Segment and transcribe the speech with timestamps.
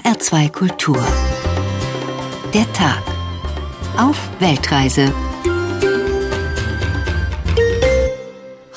[0.00, 0.98] HR2 Kultur.
[2.54, 3.02] Der Tag.
[3.96, 5.12] Auf Weltreise.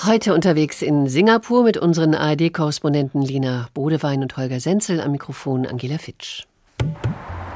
[0.05, 5.97] Heute unterwegs in Singapur mit unseren ARD-Korrespondenten Lina Bodewein und Holger Senzel am Mikrofon Angela
[5.97, 6.43] Fitsch.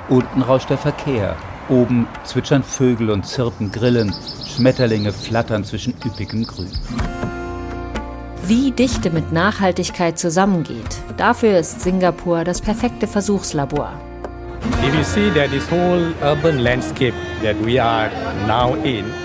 [0.10, 1.36] Unten rauscht der Verkehr.
[1.70, 4.14] Oben zwitschern Vögel und zirpen Grillen.
[4.46, 6.72] Schmetterlinge flattern zwischen üppigem Grün.
[8.48, 13.92] Wie Dichte mit Nachhaltigkeit zusammengeht, dafür ist Singapur das perfekte Versuchslabor.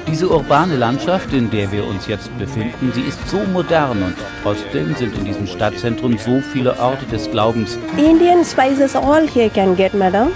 [0.09, 4.97] Diese urbane Landschaft, in der wir uns jetzt befinden, sie ist so modern und trotzdem
[4.97, 7.79] sind in diesem Stadtzentrum so viele Orte des Glaubens.
[7.97, 10.33] Indian spices all here can get, madam.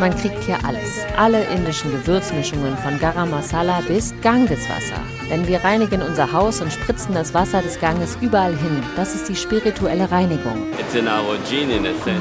[0.00, 1.04] Man kriegt hier alles.
[1.16, 5.00] Alle indischen Gewürzmischungen von Garam Masala bis Gangeswasser.
[5.28, 8.80] Denn wir reinigen unser Haus und spritzen das Wasser des Ganges überall hin.
[8.94, 10.68] Das ist die spirituelle Reinigung.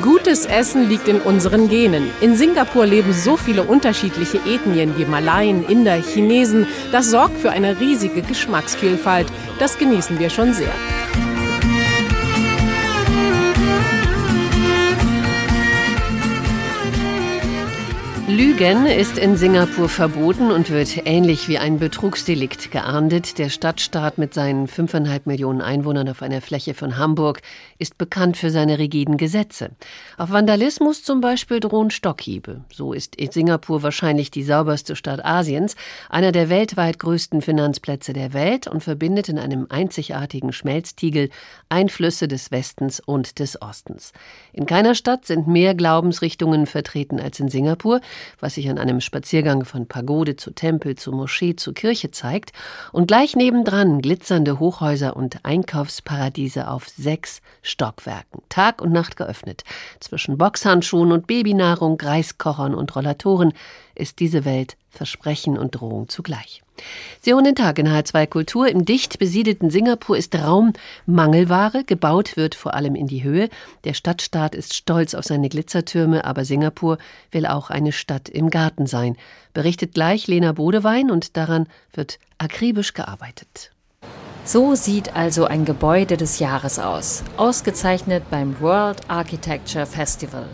[0.01, 2.09] Gutes Essen liegt in unseren Genen.
[2.19, 6.65] In Singapur leben so viele unterschiedliche Ethnien wie Malaien, Inder, Chinesen.
[6.91, 9.27] Das sorgt für eine riesige Geschmacksvielfalt.
[9.59, 10.73] Das genießen wir schon sehr.
[18.37, 23.39] Lügen ist in Singapur verboten und wird ähnlich wie ein Betrugsdelikt geahndet.
[23.39, 27.41] Der Stadtstaat mit seinen 5,5 Millionen Einwohnern auf einer Fläche von Hamburg
[27.79, 29.71] ist bekannt für seine rigiden Gesetze.
[30.17, 32.61] Auf Vandalismus zum Beispiel drohen Stockhiebe.
[32.71, 35.75] So ist Singapur wahrscheinlich die sauberste Stadt Asiens,
[36.07, 41.31] einer der weltweit größten Finanzplätze der Welt und verbindet in einem einzigartigen Schmelztiegel
[41.69, 44.13] Einflüsse des Westens und des Ostens.
[44.53, 47.99] In keiner Stadt sind mehr Glaubensrichtungen vertreten als in Singapur
[48.39, 52.51] was sich an einem Spaziergang von Pagode zu Tempel, zu Moschee, zu Kirche zeigt,
[52.91, 59.63] und gleich nebendran glitzernde Hochhäuser und Einkaufsparadiese auf sechs Stockwerken, Tag und Nacht geöffnet.
[59.99, 63.53] Zwischen Boxhandschuhen und Babynahrung, Reiskochern und Rollatoren
[63.95, 66.63] ist diese Welt Versprechen und Drohung zugleich.
[67.21, 68.67] Sie hören den Tag in H2 Kultur.
[68.67, 70.73] Im dicht besiedelten Singapur ist Raum
[71.05, 71.83] Mangelware.
[71.83, 73.49] Gebaut wird vor allem in die Höhe.
[73.83, 76.97] Der Stadtstaat ist stolz auf seine Glitzertürme, aber Singapur
[77.31, 79.17] will auch eine Stadt im Garten sein.
[79.53, 83.71] Berichtet gleich Lena Bodewein und daran wird akribisch gearbeitet.
[84.45, 90.47] So sieht also ein Gebäude des Jahres aus, ausgezeichnet beim World Architecture Festival.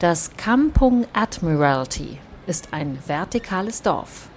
[0.00, 4.28] Das Kampung Admiralty ist ein vertikales Dorf.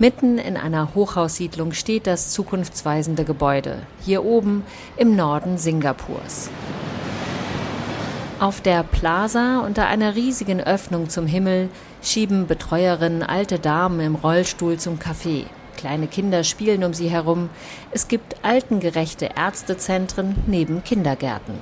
[0.00, 4.62] Mitten in einer Hochhaussiedlung steht das zukunftsweisende Gebäude, hier oben
[4.96, 6.50] im Norden Singapurs.
[8.38, 11.68] Auf der Plaza unter einer riesigen Öffnung zum Himmel
[12.00, 15.46] schieben Betreuerinnen alte Damen im Rollstuhl zum Café.
[15.76, 17.50] Kleine Kinder spielen um sie herum.
[17.90, 21.54] Es gibt altengerechte Ärztezentren neben Kindergärten.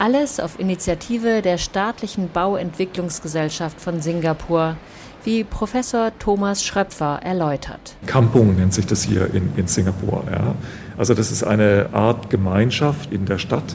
[0.00, 4.76] Alles auf Initiative der staatlichen Bauentwicklungsgesellschaft von Singapur,
[5.24, 7.94] wie Professor Thomas Schröpfer erläutert.
[8.06, 10.24] Kampung nennt sich das hier in, in Singapur.
[10.30, 10.54] Ja.
[10.96, 13.74] Also das ist eine Art Gemeinschaft in der Stadt,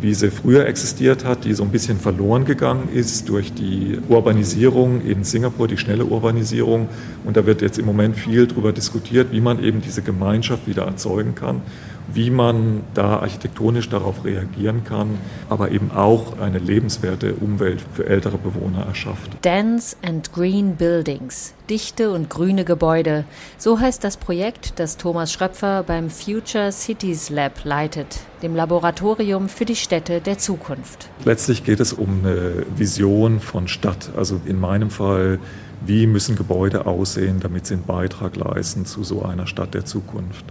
[0.00, 5.00] wie sie früher existiert hat, die so ein bisschen verloren gegangen ist durch die Urbanisierung
[5.00, 6.88] in Singapur, die schnelle Urbanisierung.
[7.24, 10.84] Und da wird jetzt im Moment viel darüber diskutiert, wie man eben diese Gemeinschaft wieder
[10.84, 11.62] erzeugen kann
[12.12, 18.38] wie man da architektonisch darauf reagieren kann, aber eben auch eine lebenswerte Umwelt für ältere
[18.38, 19.44] Bewohner erschafft.
[19.44, 23.24] Dense and Green Buildings, dichte und grüne Gebäude,
[23.58, 29.64] so heißt das Projekt, das Thomas Schröpfer beim Future Cities Lab leitet, dem Laboratorium für
[29.64, 31.08] die Städte der Zukunft.
[31.24, 35.38] Letztlich geht es um eine Vision von Stadt, also in meinem Fall
[35.84, 40.44] wie müssen Gebäude aussehen, damit sie einen Beitrag leisten zu so einer Stadt der Zukunft.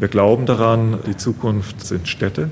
[0.00, 2.48] Wir glauben daran, die Zukunft sind Städte,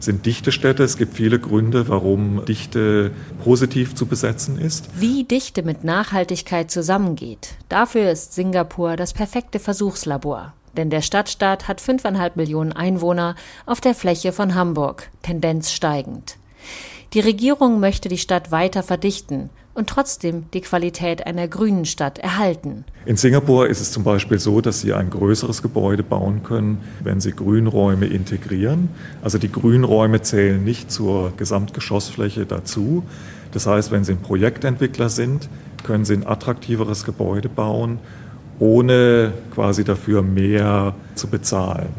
[0.00, 0.84] sind dichte Städte.
[0.84, 3.10] Es gibt viele Gründe, warum Dichte
[3.44, 4.88] positiv zu besetzen ist.
[4.98, 10.54] Wie Dichte mit Nachhaltigkeit zusammengeht, dafür ist Singapur das perfekte Versuchslabor.
[10.78, 13.34] Denn der Stadtstaat hat 5,5 Millionen Einwohner
[13.66, 16.38] auf der Fläche von Hamburg, Tendenz steigend.
[17.12, 22.84] Die Regierung möchte die Stadt weiter verdichten und trotzdem die Qualität einer grünen Stadt erhalten.
[23.06, 27.20] In Singapur ist es zum Beispiel so, dass Sie ein größeres Gebäude bauen können, wenn
[27.20, 28.88] Sie Grünräume integrieren.
[29.22, 33.04] Also die Grünräume zählen nicht zur Gesamtgeschossfläche dazu.
[33.52, 35.48] Das heißt, wenn Sie ein Projektentwickler sind,
[35.84, 38.00] können Sie ein attraktiveres Gebäude bauen,
[38.58, 41.94] ohne quasi dafür mehr zu bezahlen.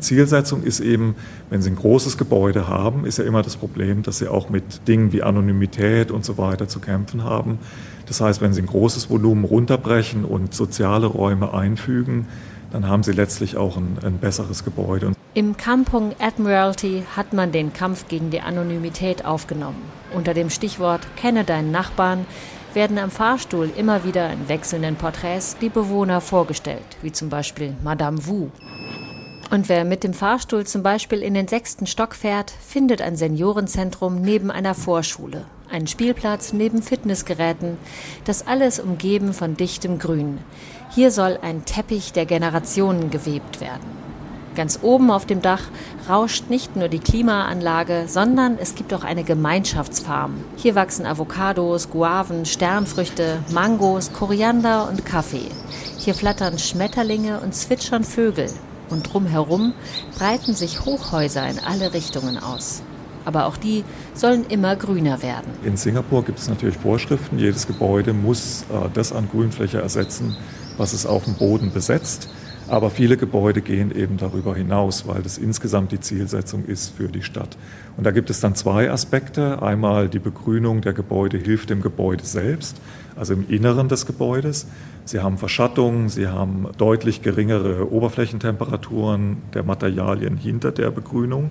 [0.00, 1.14] Zielsetzung ist eben,
[1.48, 4.86] wenn Sie ein großes Gebäude haben, ist ja immer das Problem, dass Sie auch mit
[4.88, 7.58] Dingen wie Anonymität und so weiter zu kämpfen haben.
[8.06, 12.26] Das heißt, wenn Sie ein großes Volumen runterbrechen und soziale Räume einfügen,
[12.72, 15.12] dann haben sie letztlich auch ein, ein besseres Gebäude.
[15.34, 19.82] Im Kampung Admiralty hat man den Kampf gegen die Anonymität aufgenommen.
[20.14, 22.26] Unter dem Stichwort Kenne deinen Nachbarn
[22.74, 28.26] werden am Fahrstuhl immer wieder in wechselnden Porträts die Bewohner vorgestellt, wie zum Beispiel Madame
[28.26, 28.48] Wu.
[29.50, 34.22] Und wer mit dem Fahrstuhl zum Beispiel in den sechsten Stock fährt, findet ein Seniorenzentrum
[34.22, 37.76] neben einer Vorschule, einen Spielplatz neben Fitnessgeräten,
[38.24, 40.38] das alles umgeben von dichtem Grün.
[40.90, 44.00] Hier soll ein Teppich der Generationen gewebt werden.
[44.54, 45.62] Ganz oben auf dem Dach
[46.08, 50.44] rauscht nicht nur die Klimaanlage, sondern es gibt auch eine Gemeinschaftsfarm.
[50.56, 55.48] Hier wachsen Avocados, Guaven, Sternfrüchte, Mangos, Koriander und Kaffee.
[55.98, 58.48] Hier flattern Schmetterlinge und zwitschern Vögel.
[58.90, 59.72] Und drumherum
[60.18, 62.82] breiten sich Hochhäuser in alle Richtungen aus.
[63.24, 63.84] Aber auch die
[64.14, 65.52] sollen immer grüner werden.
[65.64, 67.38] In Singapur gibt es natürlich Vorschriften.
[67.38, 70.36] Jedes Gebäude muss äh, das an Grünfläche ersetzen,
[70.78, 72.28] was es auf dem Boden besetzt.
[72.70, 77.22] Aber viele Gebäude gehen eben darüber hinaus, weil das insgesamt die Zielsetzung ist für die
[77.22, 77.56] Stadt.
[77.96, 79.60] Und da gibt es dann zwei Aspekte.
[79.60, 82.76] Einmal die Begrünung der Gebäude hilft dem Gebäude selbst,
[83.16, 84.66] also im Inneren des Gebäudes.
[85.04, 91.50] Sie haben Verschattung, sie haben deutlich geringere Oberflächentemperaturen der Materialien hinter der Begrünung.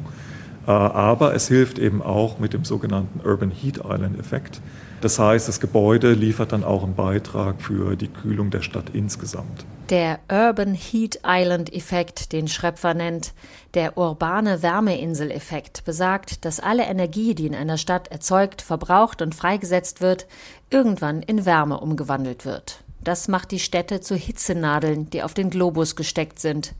[0.67, 4.61] Äh, aber es hilft eben auch mit dem sogenannten Urban Heat Island Effekt.
[5.01, 9.65] Das heißt, das Gebäude liefert dann auch einen Beitrag für die Kühlung der Stadt insgesamt.
[9.89, 13.33] Der Urban Heat Island Effekt, den Schröpfer nennt,
[13.73, 20.01] der urbane Wärmeinsel-Effekt, besagt, dass alle Energie, die in einer Stadt erzeugt, verbraucht und freigesetzt
[20.01, 20.27] wird,
[20.69, 22.83] irgendwann in Wärme umgewandelt wird.
[23.01, 26.73] Das macht die Städte zu Hitzenadeln, die auf den Globus gesteckt sind.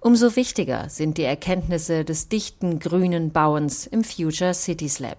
[0.00, 5.16] Umso wichtiger sind die Erkenntnisse des dichten grünen Bauens im Future Cities Lab.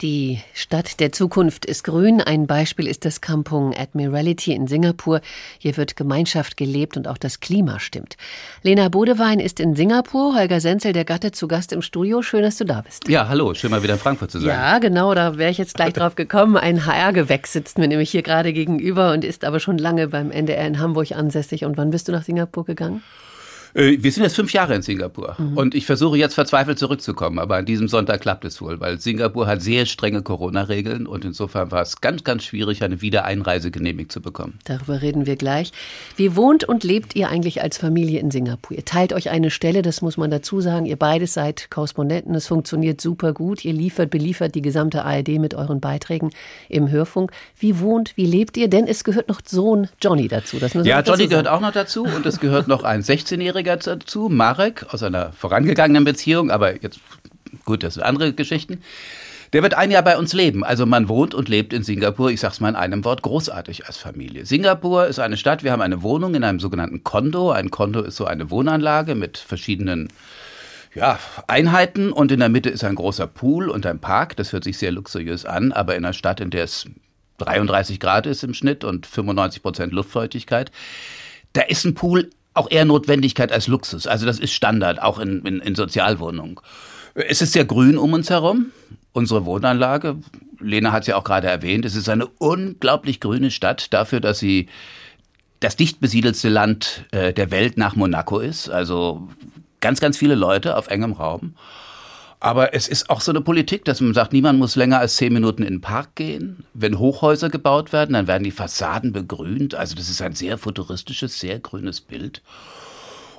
[0.00, 2.20] Die Stadt der Zukunft ist grün.
[2.20, 5.20] Ein Beispiel ist das Kampung Admiralty in Singapur.
[5.58, 8.16] Hier wird Gemeinschaft gelebt und auch das Klima stimmt.
[8.62, 10.34] Lena Bodewein ist in Singapur.
[10.34, 12.22] Holger Senzel, der Gatte, zu Gast im Studio.
[12.22, 13.08] Schön, dass du da bist.
[13.08, 13.54] Ja, hallo.
[13.54, 14.48] Schön mal wieder in Frankfurt zu sein.
[14.48, 15.14] Ja, genau.
[15.14, 16.56] Da wäre ich jetzt gleich drauf gekommen.
[16.56, 20.66] Ein HR-Gewächs sitzt mir nämlich hier gerade gegenüber und ist aber schon lange beim NDR
[20.66, 21.64] in Hamburg ansässig.
[21.64, 23.04] Und wann bist du nach Singapur gegangen?
[23.74, 25.56] Äh, wir sind jetzt fünf Jahre in Singapur mhm.
[25.56, 29.46] und ich versuche jetzt verzweifelt zurückzukommen, aber an diesem Sonntag klappt es wohl, weil Singapur
[29.46, 34.22] hat sehr strenge Corona-Regeln und insofern war es ganz, ganz schwierig, eine Wiedereinreise genehmigt zu
[34.22, 34.58] bekommen.
[34.64, 35.72] Darüber reden wir gleich.
[36.16, 38.76] Wie wohnt und lebt ihr eigentlich als Familie in Singapur?
[38.76, 40.86] Ihr teilt euch eine Stelle, das muss man dazu sagen.
[40.86, 43.64] Ihr beides seid Korrespondenten, es funktioniert super gut.
[43.64, 46.30] Ihr liefert, beliefert die gesamte ARD mit euren Beiträgen
[46.68, 47.32] im Hörfunk.
[47.58, 48.68] Wie wohnt, wie lebt ihr?
[48.68, 50.58] Denn es gehört noch Sohn Johnny dazu.
[50.84, 54.86] Ja, Johnny gehört auch noch dazu und es gehört noch ein 16-Jähriger Träger dazu, Marek,
[54.92, 57.00] aus einer vorangegangenen Beziehung, aber jetzt,
[57.64, 58.82] gut, das sind andere Geschichten.
[59.54, 60.64] Der wird ein Jahr bei uns leben.
[60.64, 63.96] Also man wohnt und lebt in Singapur, ich sag's mal in einem Wort, großartig als
[63.96, 64.44] Familie.
[64.44, 67.52] Singapur ist eine Stadt, wir haben eine Wohnung in einem sogenannten Kondo.
[67.52, 70.08] Ein Kondo ist so eine Wohnanlage mit verschiedenen
[70.94, 74.36] ja, Einheiten und in der Mitte ist ein großer Pool und ein Park.
[74.36, 76.86] Das hört sich sehr luxuriös an, aber in einer Stadt, in der es
[77.38, 80.70] 33 Grad ist im Schnitt und 95 Prozent Luftfeuchtigkeit,
[81.52, 84.06] da ist ein Pool auch eher Notwendigkeit als Luxus.
[84.06, 86.60] Also das ist Standard, auch in, in, in Sozialwohnungen.
[87.14, 88.66] Es ist sehr grün um uns herum.
[89.12, 90.16] Unsere Wohnanlage,
[90.60, 94.38] Lena hat es ja auch gerade erwähnt, es ist eine unglaublich grüne Stadt dafür, dass
[94.38, 94.68] sie
[95.60, 98.68] das dicht besiedelste Land äh, der Welt nach Monaco ist.
[98.68, 99.28] Also
[99.80, 101.54] ganz, ganz viele Leute auf engem Raum.
[102.44, 105.32] Aber es ist auch so eine Politik, dass man sagt, niemand muss länger als zehn
[105.32, 106.64] Minuten in den Park gehen.
[106.74, 109.74] Wenn Hochhäuser gebaut werden, dann werden die Fassaden begrünt.
[109.74, 112.42] Also das ist ein sehr futuristisches, sehr grünes Bild.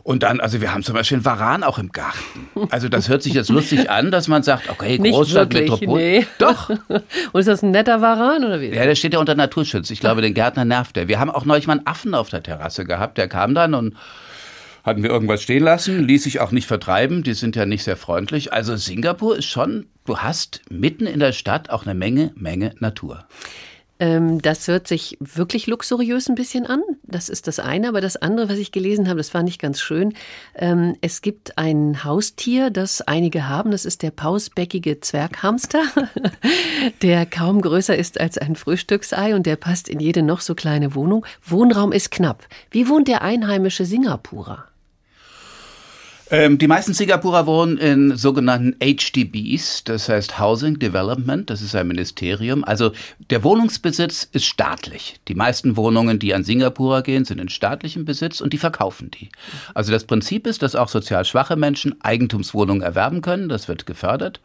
[0.01, 2.47] Und dann, also wir haben zum Beispiel einen Varan auch im Garten.
[2.71, 6.01] Also das hört sich jetzt lustig an, dass man sagt, okay, Großstadt, Metropole.
[6.01, 6.27] Nee.
[6.39, 6.69] Doch.
[7.31, 8.69] Und ist das ein netter Varan oder wie?
[8.69, 9.91] Ja, der steht ja unter Naturschutz.
[9.91, 11.07] Ich glaube, den Gärtner nervt der.
[11.07, 13.19] Wir haben auch neulich mal einen Affen auf der Terrasse gehabt.
[13.19, 13.95] Der kam dann und
[14.85, 17.97] hatten wir irgendwas stehen lassen, ließ sich auch nicht vertreiben, die sind ja nicht sehr
[17.97, 18.53] freundlich.
[18.53, 23.25] Also Singapur ist schon, du hast mitten in der Stadt auch eine Menge, Menge Natur.
[23.97, 26.81] Ähm, das hört sich wirklich luxuriös ein bisschen an.
[27.03, 27.87] Das ist das eine.
[27.87, 30.13] Aber das andere, was ich gelesen habe, das fand ich ganz schön.
[30.53, 33.71] Ähm, es gibt ein Haustier, das einige haben.
[33.71, 35.83] Das ist der pausbäckige Zwerghamster,
[37.01, 40.93] der kaum größer ist als ein Frühstücksei und der passt in jede noch so kleine
[40.93, 41.25] Wohnung.
[41.41, 42.47] Wohnraum ist knapp.
[42.71, 44.65] Wie wohnt der einheimische Singapurer?
[46.31, 51.87] Ähm, die meisten Singapurer wohnen in sogenannten HDBs, das heißt Housing Development, das ist ein
[51.87, 52.63] Ministerium.
[52.63, 52.93] Also
[53.29, 55.19] der Wohnungsbesitz ist staatlich.
[55.27, 59.29] Die meisten Wohnungen, die an Singapurer gehen, sind in staatlichem Besitz und die verkaufen die.
[59.75, 64.39] Also das Prinzip ist, dass auch sozial schwache Menschen Eigentumswohnungen erwerben können, das wird gefördert.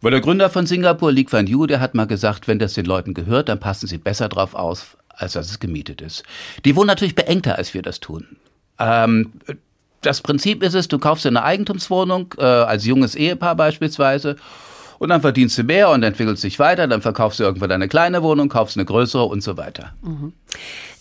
[0.00, 2.86] Weil der Gründer von Singapur, Lee Kuan Yew, der hat mal gesagt, wenn das den
[2.86, 6.24] Leuten gehört, dann passen sie besser drauf aus, als dass es gemietet ist.
[6.64, 8.36] Die wohnen natürlich beengter, als wir das tun.
[8.80, 9.32] Ähm,
[10.02, 14.36] das Prinzip ist es, du kaufst dir eine Eigentumswohnung, äh, als junges Ehepaar beispielsweise,
[14.98, 18.22] und dann verdienst du mehr und entwickelst dich weiter, dann verkaufst du irgendwann eine kleine
[18.22, 19.92] Wohnung, kaufst eine größere und so weiter.
[20.02, 20.32] Mhm.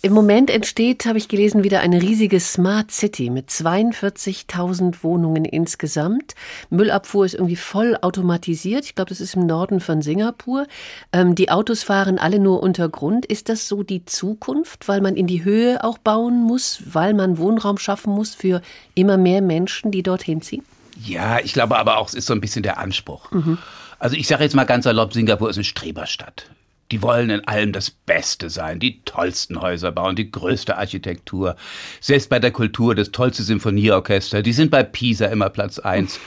[0.04, 6.36] Im Moment entsteht, habe ich gelesen, wieder eine riesige Smart City mit 42.000 Wohnungen insgesamt.
[6.70, 8.86] Müllabfuhr ist irgendwie voll automatisiert.
[8.86, 10.68] Ich glaube, das ist im Norden von Singapur.
[11.12, 13.26] Ähm, die Autos fahren alle nur unter Grund.
[13.26, 17.40] Ist das so die Zukunft, weil man in die Höhe auch bauen muss, weil man
[17.40, 18.62] Wohnraum schaffen muss für
[18.94, 20.64] immer mehr Menschen, die dorthin ziehen?
[21.04, 23.32] Ja, ich glaube aber auch, es ist so ein bisschen der Anspruch.
[23.32, 23.58] Mhm.
[24.00, 26.50] Also ich sage jetzt mal ganz erlaubt, Singapur ist eine Streberstadt.
[26.92, 31.58] Die wollen in allem das Beste sein, die tollsten Häuser bauen, die größte Architektur.
[32.00, 34.42] Selbst bei der Kultur das tollste Sinfonieorchester.
[34.42, 36.20] Die sind bei Pisa immer Platz eins.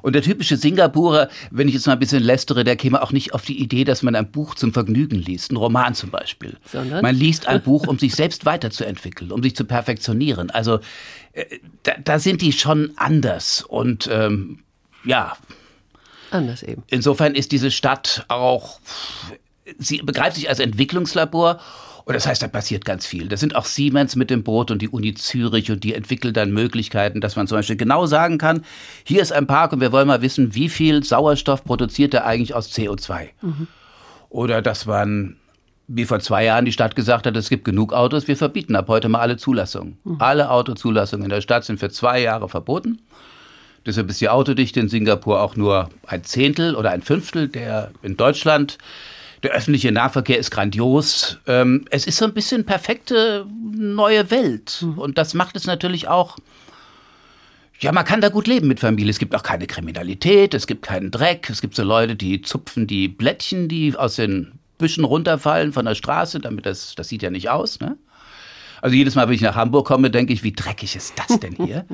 [0.00, 3.34] Und der typische Singapurer, wenn ich jetzt mal ein bisschen lästere, der käme auch nicht
[3.34, 6.56] auf die Idee, dass man ein Buch zum Vergnügen liest, ein Roman zum Beispiel.
[6.64, 7.02] Sondern?
[7.02, 10.50] Man liest ein Buch, um sich selbst weiterzuentwickeln, um sich zu perfektionieren.
[10.50, 10.78] Also
[11.32, 11.44] äh,
[11.82, 13.62] da, da sind die schon anders.
[13.62, 14.60] Und ähm,
[15.04, 15.36] ja.
[16.30, 16.82] Anders eben.
[16.88, 18.80] Insofern ist diese Stadt auch
[19.78, 21.60] sie begreift sich als Entwicklungslabor
[22.04, 23.28] und das heißt, da passiert ganz viel.
[23.28, 26.52] Das sind auch Siemens mit dem Boot und die Uni Zürich und die entwickeln dann
[26.52, 28.64] Möglichkeiten, dass man zum Beispiel genau sagen kann,
[29.04, 32.54] hier ist ein Park und wir wollen mal wissen, wie viel Sauerstoff produziert er eigentlich
[32.54, 33.28] aus CO2.
[33.42, 33.66] Mhm.
[34.30, 35.36] Oder dass man,
[35.86, 38.88] wie vor zwei Jahren die Stadt gesagt hat, es gibt genug Autos, wir verbieten ab
[38.88, 39.98] heute mal alle Zulassungen.
[40.04, 40.16] Mhm.
[40.18, 43.02] Alle Autozulassungen in der Stadt sind für zwei Jahre verboten.
[43.88, 48.18] Deshalb ist die Autodichte in Singapur auch nur ein Zehntel oder ein Fünftel der in
[48.18, 48.76] Deutschland.
[49.42, 51.38] Der öffentliche Nahverkehr ist grandios.
[51.46, 54.80] Ähm, es ist so ein bisschen perfekte neue Welt.
[54.82, 54.98] Mhm.
[54.98, 56.36] Und das macht es natürlich auch.
[57.80, 59.10] Ja, man kann da gut leben mit Familie.
[59.10, 61.48] Es gibt auch keine Kriminalität, es gibt keinen Dreck.
[61.48, 65.94] Es gibt so Leute, die zupfen die Blättchen, die aus den Büschen runterfallen von der
[65.94, 67.96] Straße, damit das, das sieht ja nicht aus, ne?
[68.80, 71.54] Also jedes Mal, wenn ich nach Hamburg komme, denke ich, wie dreckig ist das denn
[71.54, 71.84] hier?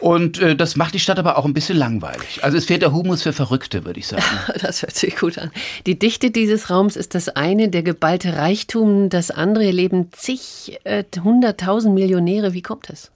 [0.00, 2.42] Und äh, das macht die Stadt aber auch ein bisschen langweilig.
[2.42, 4.22] Also es fehlt der Humus für Verrückte, würde ich sagen.
[4.60, 5.50] Das hört sich gut an.
[5.86, 9.64] Die Dichte dieses Raums ist das eine, der geballte Reichtum das andere.
[9.64, 12.54] Hier leben zig, äh, hunderttausend Millionäre.
[12.54, 13.10] Wie kommt das?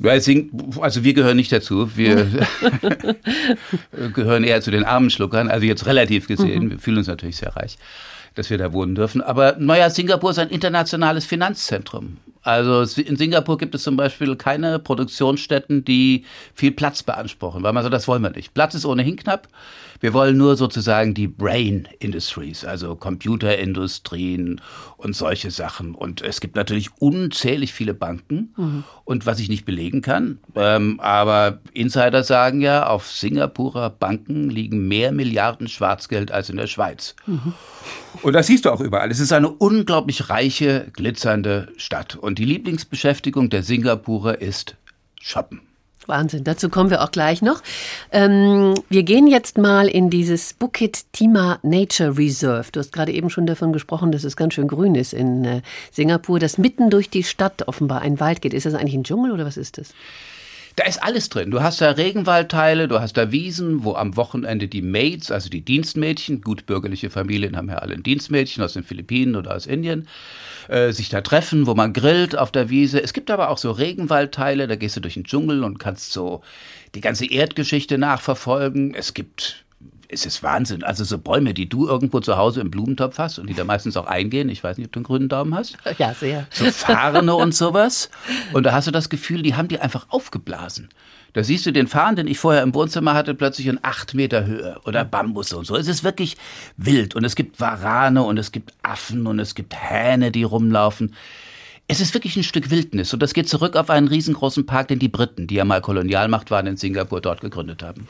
[0.00, 1.96] Also wir gehören nicht dazu.
[1.96, 2.26] Wir
[4.14, 5.50] gehören eher zu den armen Schluckern.
[5.50, 6.64] Also jetzt relativ gesehen.
[6.64, 6.70] Mhm.
[6.70, 7.76] Wir fühlen uns natürlich sehr reich
[8.34, 9.20] dass wir da wohnen dürfen.
[9.20, 12.18] Aber naja, Singapur ist ein internationales Finanzzentrum.
[12.42, 17.82] Also in Singapur gibt es zum Beispiel keine Produktionsstätten, die viel Platz beanspruchen, weil man
[17.82, 18.54] sagt, das wollen wir nicht.
[18.54, 19.48] Platz ist ohnehin knapp.
[20.00, 24.60] Wir wollen nur sozusagen die Brain Industries, also Computerindustrien
[24.96, 25.94] und solche Sachen.
[25.94, 28.54] Und es gibt natürlich unzählig viele Banken.
[28.56, 28.84] Mhm.
[29.04, 34.86] Und was ich nicht belegen kann, ähm, aber Insider sagen ja, auf Singapurer Banken liegen
[34.86, 37.16] mehr Milliarden Schwarzgeld als in der Schweiz.
[37.26, 37.54] Mhm.
[38.22, 39.10] Und das siehst du auch überall.
[39.10, 42.16] Es ist eine unglaublich reiche, glitzernde Stadt.
[42.16, 44.76] Und die Lieblingsbeschäftigung der Singapurer ist
[45.20, 45.67] Shoppen.
[46.08, 47.62] Wahnsinn, dazu kommen wir auch gleich noch.
[48.10, 52.68] Ähm, wir gehen jetzt mal in dieses Bukit Timah Nature Reserve.
[52.72, 55.62] Du hast gerade eben schon davon gesprochen, dass es ganz schön grün ist in äh,
[55.92, 58.54] Singapur, dass mitten durch die Stadt offenbar ein Wald geht.
[58.54, 59.94] Ist das eigentlich ein Dschungel oder was ist das?
[60.78, 61.50] Da ist alles drin.
[61.50, 65.62] Du hast da Regenwaldteile, du hast da Wiesen, wo am Wochenende die Maids, also die
[65.62, 70.06] Dienstmädchen, gut bürgerliche Familien haben ja alle ein Dienstmädchen aus den Philippinen oder aus Indien,
[70.68, 73.02] äh, sich da treffen, wo man grillt auf der Wiese.
[73.02, 76.42] Es gibt aber auch so Regenwaldteile, da gehst du durch den Dschungel und kannst so
[76.94, 78.94] die ganze Erdgeschichte nachverfolgen.
[78.94, 79.64] Es gibt
[80.08, 80.82] es ist Wahnsinn.
[80.82, 83.96] Also so Bäume, die du irgendwo zu Hause im Blumentopf hast und die da meistens
[83.96, 84.48] auch eingehen.
[84.48, 85.76] Ich weiß nicht, ob du einen grünen Daumen hast.
[85.98, 86.46] Ja, sehr.
[86.50, 88.08] So Fahrende und sowas.
[88.52, 90.88] Und da hast du das Gefühl, die haben die einfach aufgeblasen.
[91.32, 94.46] Da siehst du den Farn, den ich vorher im Wohnzimmer hatte, plötzlich in acht Meter
[94.46, 95.76] Höhe oder Bambus und so.
[95.76, 96.36] Es ist wirklich
[96.76, 101.14] wild und es gibt Warane und es gibt Affen und es gibt Hähne, die rumlaufen.
[101.90, 104.98] Es ist wirklich ein Stück Wildnis und das geht zurück auf einen riesengroßen Park, den
[104.98, 108.06] die Briten, die ja mal Kolonialmacht waren in Singapur, dort gegründet haben.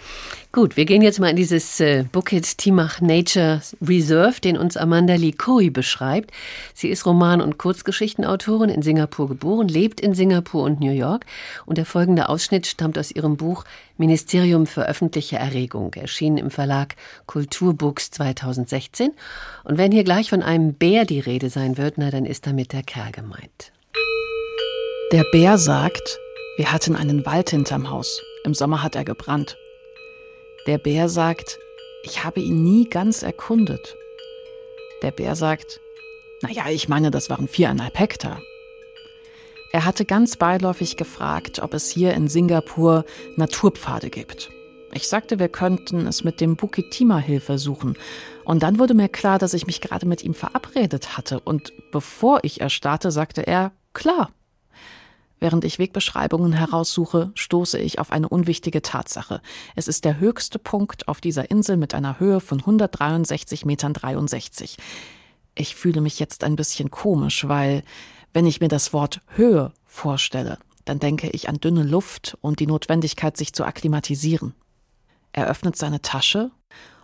[0.50, 5.14] Gut, wir gehen jetzt mal in dieses äh, Bukit Timah Nature Reserve, den uns Amanda
[5.14, 6.32] Lee Koi beschreibt.
[6.74, 11.24] Sie ist Roman- und Kurzgeschichtenautorin, in Singapur geboren, lebt in Singapur und New York
[11.64, 13.64] und der folgende Ausschnitt stammt aus ihrem Buch
[13.96, 19.12] Ministerium für öffentliche Erregung, erschienen im Verlag Kulturbooks 2016.
[19.62, 22.72] Und wenn hier gleich von einem Bär die Rede sein wird, na dann ist damit
[22.72, 23.67] der Kerl gemeint.
[25.10, 26.20] Der Bär sagt,
[26.58, 28.22] wir hatten einen Wald hinterm Haus.
[28.44, 29.56] Im Sommer hat er gebrannt.
[30.66, 31.58] Der Bär sagt,
[32.02, 33.96] ich habe ihn nie ganz erkundet.
[35.00, 35.80] Der Bär sagt,
[36.42, 38.42] naja, ich meine, das waren viereinhalb Hektar.
[39.72, 44.50] Er hatte ganz beiläufig gefragt, ob es hier in Singapur Naturpfade gibt.
[44.92, 47.96] Ich sagte, wir könnten es mit dem Bukitima-Hill versuchen.
[48.44, 51.40] Und dann wurde mir klar, dass ich mich gerade mit ihm verabredet hatte.
[51.40, 54.32] Und bevor ich erstarrte, sagte er, klar.
[55.40, 59.40] Während ich Wegbeschreibungen heraussuche, stoße ich auf eine unwichtige Tatsache.
[59.76, 63.94] Es ist der höchste Punkt auf dieser Insel mit einer Höhe von 163,63 Metern.
[65.54, 67.84] Ich fühle mich jetzt ein bisschen komisch, weil,
[68.32, 72.66] wenn ich mir das Wort Höhe vorstelle, dann denke ich an dünne Luft und die
[72.66, 74.54] Notwendigkeit, sich zu akklimatisieren.
[75.32, 76.50] Er öffnet seine Tasche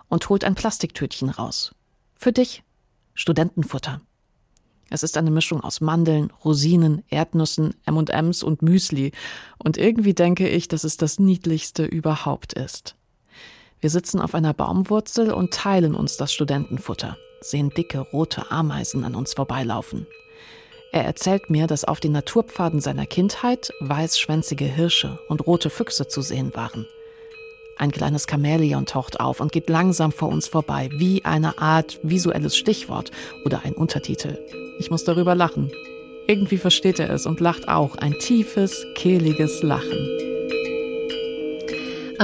[0.09, 1.75] und holt ein Plastiktütchen raus.
[2.14, 2.62] Für dich.
[3.14, 4.00] Studentenfutter.
[4.91, 9.12] Es ist eine Mischung aus Mandeln, Rosinen, Erdnüssen, M&Ms und Müsli.
[9.59, 12.97] Und irgendwie denke ich, dass es das niedlichste überhaupt ist.
[13.81, 19.14] Wir sitzen auf einer Baumwurzel und teilen uns das Studentenfutter, sehen dicke rote Ameisen an
[19.14, 20.07] uns vorbeilaufen.
[20.93, 26.23] Er erzählt mir, dass auf den Naturpfaden seiner Kindheit weißschwänzige Hirsche und rote Füchse zu
[26.23, 26.87] sehen waren.
[27.76, 32.57] Ein kleines Chamäleon taucht auf und geht langsam vor uns vorbei, wie eine Art visuelles
[32.57, 33.11] Stichwort
[33.45, 34.38] oder ein Untertitel.
[34.78, 35.71] Ich muss darüber lachen.
[36.26, 40.34] Irgendwie versteht er es und lacht auch, ein tiefes, kehliges Lachen.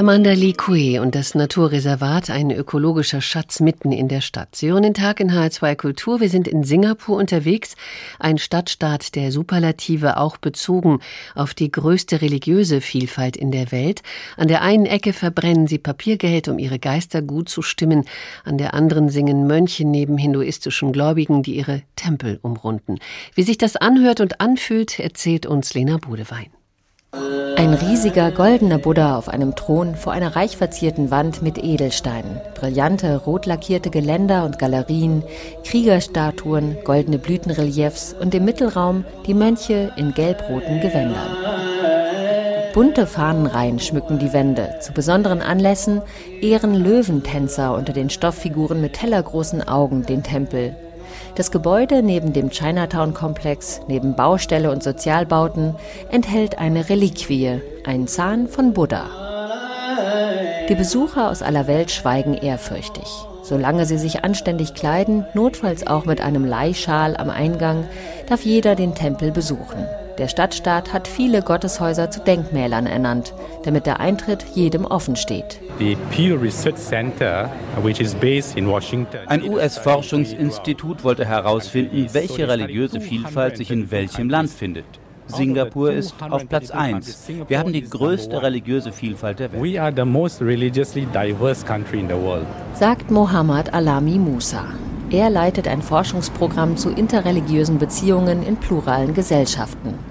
[0.00, 4.56] Amanda Likue und das Naturreservat, ein ökologischer Schatz mitten in der Stadt.
[4.56, 6.20] Sie hören den Tag in H2 Kultur.
[6.20, 7.76] Wir sind in Singapur unterwegs,
[8.18, 11.00] ein Stadtstaat der Superlative, auch bezogen
[11.34, 14.00] auf die größte religiöse Vielfalt in der Welt.
[14.38, 18.06] An der einen Ecke verbrennen sie Papiergeld, um ihre Geister gut zu stimmen.
[18.42, 23.00] An der anderen singen Mönche neben hinduistischen Gläubigen, die ihre Tempel umrunden.
[23.34, 26.46] Wie sich das anhört und anfühlt, erzählt uns Lena Bodewein.
[27.12, 33.16] Ein riesiger goldener Buddha auf einem Thron vor einer reich verzierten Wand mit Edelsteinen, brillante
[33.16, 35.24] rot lackierte Geländer und Galerien,
[35.64, 41.36] Kriegerstatuen, goldene Blütenreliefs und im Mittelraum die Mönche in gelbroten Gewändern.
[42.72, 44.76] Bunte Fahnenreihen schmücken die Wände.
[44.80, 46.02] Zu besonderen Anlässen
[46.40, 50.76] ehren Löwentänzer unter den Stofffiguren mit tellergroßen Augen den Tempel
[51.40, 55.74] das Gebäude neben dem Chinatown-Komplex, neben Baustelle und Sozialbauten,
[56.10, 59.06] enthält eine Reliquie, ein Zahn von Buddha.
[60.68, 63.06] Die Besucher aus aller Welt schweigen ehrfürchtig.
[63.42, 67.84] Solange sie sich anständig kleiden, notfalls auch mit einem Leihschal am Eingang,
[68.28, 69.86] darf jeder den Tempel besuchen.
[70.20, 73.32] Der Stadtstaat hat viele Gotteshäuser zu Denkmälern ernannt,
[73.64, 75.58] damit der Eintritt jedem offen steht.
[79.26, 84.84] Ein US-Forschungsinstitut wollte herausfinden, welche religiöse Vielfalt sich in welchem Land findet.
[85.26, 87.30] Singapur ist auf Platz 1.
[87.48, 89.96] Wir haben die größte religiöse Vielfalt der Welt.
[92.74, 94.66] Sagt Mohammad Alami Musa.
[95.08, 100.09] Er leitet ein Forschungsprogramm zu interreligiösen Beziehungen in pluralen Gesellschaften.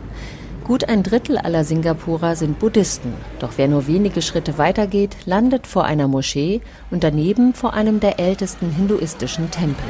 [0.69, 5.85] Gut ein Drittel aller Singapurer sind Buddhisten, doch wer nur wenige Schritte weitergeht, landet vor
[5.85, 9.87] einer Moschee und daneben vor einem der ältesten hinduistischen Tempel.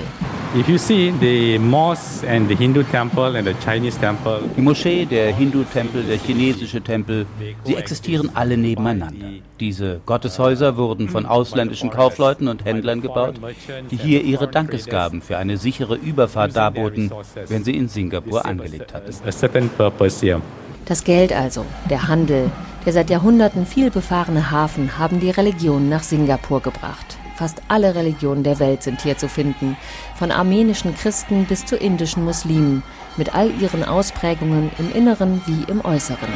[4.56, 7.26] Die Moschee, der Hindu-Tempel, der chinesische Tempel,
[7.65, 9.32] sie existieren alle nebeneinander.
[9.60, 13.36] Diese Gotteshäuser wurden von ausländischen Kaufleuten und Händlern gebaut,
[13.92, 17.12] die hier ihre Dankesgaben für eine sichere Überfahrt darboten,
[17.50, 19.12] wenn sie in Singapur angelegt hatten.
[20.89, 22.49] Das Geld also, der Handel,
[22.84, 27.19] der seit Jahrhunderten viel befahrene Hafen haben die Religionen nach Singapur gebracht.
[27.36, 29.78] Fast alle Religionen der Welt sind hier zu finden,
[30.15, 32.82] von armenischen Christen bis zu indischen Muslimen,
[33.17, 36.30] mit all ihren Ausprägungen im Inneren wie im Äußeren.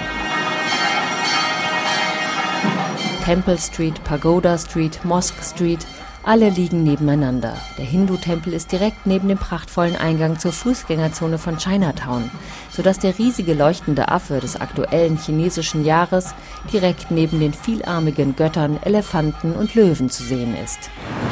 [3.26, 5.84] Temple Street, Pagoda Street, Mosque Street,
[6.24, 7.58] alle liegen nebeneinander.
[7.78, 12.32] Der Hindu-Tempel ist direkt neben dem prachtvollen Eingang zur Fußgängerzone von Chinatown,
[12.72, 16.34] sodass der riesige leuchtende Affe des aktuellen chinesischen Jahres
[16.72, 20.90] direkt neben den vielarmigen Göttern, Elefanten und Löwen zu sehen ist.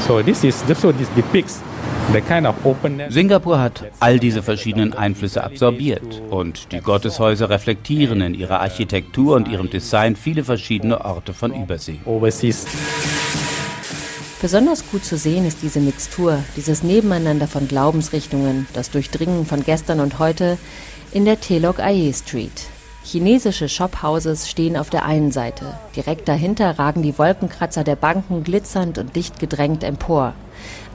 [0.07, 0.81] So this is, this
[1.15, 1.61] depicts
[3.09, 9.47] Singapur hat all diese verschiedenen Einflüsse absorbiert und die Gotteshäuser reflektieren in ihrer Architektur und
[9.47, 11.99] ihrem Design viele verschiedene Orte von Übersee.
[14.41, 19.99] Besonders gut zu sehen ist diese Mixtur, dieses Nebeneinander von Glaubensrichtungen, das Durchdringen von gestern
[19.99, 20.57] und heute
[21.11, 22.63] in der Telok Aye Street.
[23.03, 25.77] Chinesische Shophouses stehen auf der einen Seite.
[25.95, 30.33] Direkt dahinter ragen die Wolkenkratzer der Banken glitzernd und dicht gedrängt empor.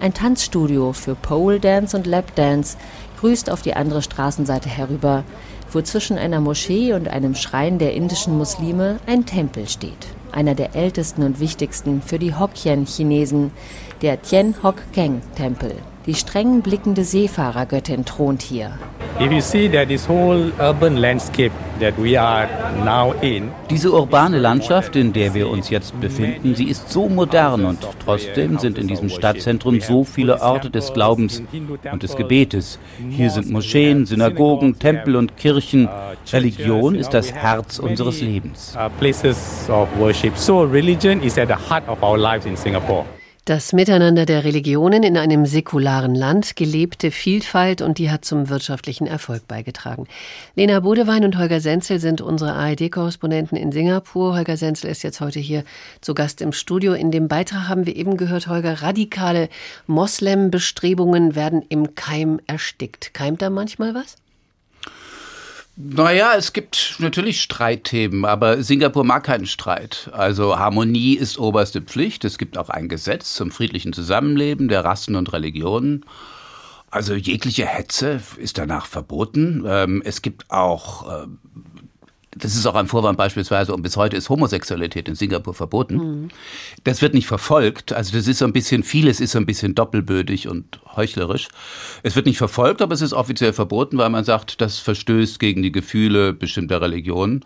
[0.00, 2.76] Ein Tanzstudio für Pole Dance und Lap Dance
[3.20, 5.22] grüßt auf die andere Straßenseite herüber,
[5.70, 10.74] wo zwischen einer Moschee und einem Schrein der indischen Muslime ein Tempel steht einer der
[10.74, 13.50] ältesten und wichtigsten für die Hokkien-Chinesen,
[14.02, 15.74] der Tien Hok Keng Tempel.
[16.06, 18.78] Die streng blickende Seefahrergöttin thront hier.
[23.70, 28.58] Diese urbane Landschaft, in der wir uns jetzt befinden, sie ist so modern und trotzdem
[28.58, 31.42] sind in diesem Stadtzentrum so viele Orte des Glaubens
[31.90, 32.78] und des Gebetes.
[33.10, 35.88] Hier sind Moscheen, Synagogen, Tempel und Kirchen.
[36.32, 38.76] Religion ist das Herz unseres Lebens.
[40.36, 43.04] So religion is at the heart of our lives in Singapore.
[43.46, 49.06] Das Miteinander der Religionen in einem säkularen Land, gelebte Vielfalt und die hat zum wirtschaftlichen
[49.06, 50.08] Erfolg beigetragen.
[50.56, 54.34] Lena Bodewein und Holger Senzel sind unsere ARD-Korrespondenten in Singapur.
[54.34, 55.62] Holger Senzel ist jetzt heute hier
[56.00, 56.92] zu Gast im Studio.
[56.94, 59.48] In dem Beitrag haben wir eben gehört, Holger, radikale
[59.86, 63.14] Moslem-Bestrebungen werden im Keim erstickt.
[63.14, 64.16] Keimt da manchmal was?
[65.78, 70.08] Naja, es gibt natürlich Streitthemen, aber Singapur mag keinen Streit.
[70.12, 72.24] Also Harmonie ist oberste Pflicht.
[72.24, 76.06] Es gibt auch ein Gesetz zum friedlichen Zusammenleben der Rassen und Religionen.
[76.90, 79.64] Also jegliche Hetze ist danach verboten.
[79.66, 81.26] Ähm, es gibt auch äh,
[82.36, 85.96] das ist auch ein Vorwand beispielsweise, und bis heute ist Homosexualität in Singapur verboten.
[85.96, 86.28] Mhm.
[86.84, 87.92] Das wird nicht verfolgt.
[87.92, 91.48] Also das ist so ein bisschen, vieles ist so ein bisschen doppelbödig und heuchlerisch.
[92.02, 95.62] Es wird nicht verfolgt, aber es ist offiziell verboten, weil man sagt, das verstößt gegen
[95.62, 97.44] die Gefühle bestimmter Religionen.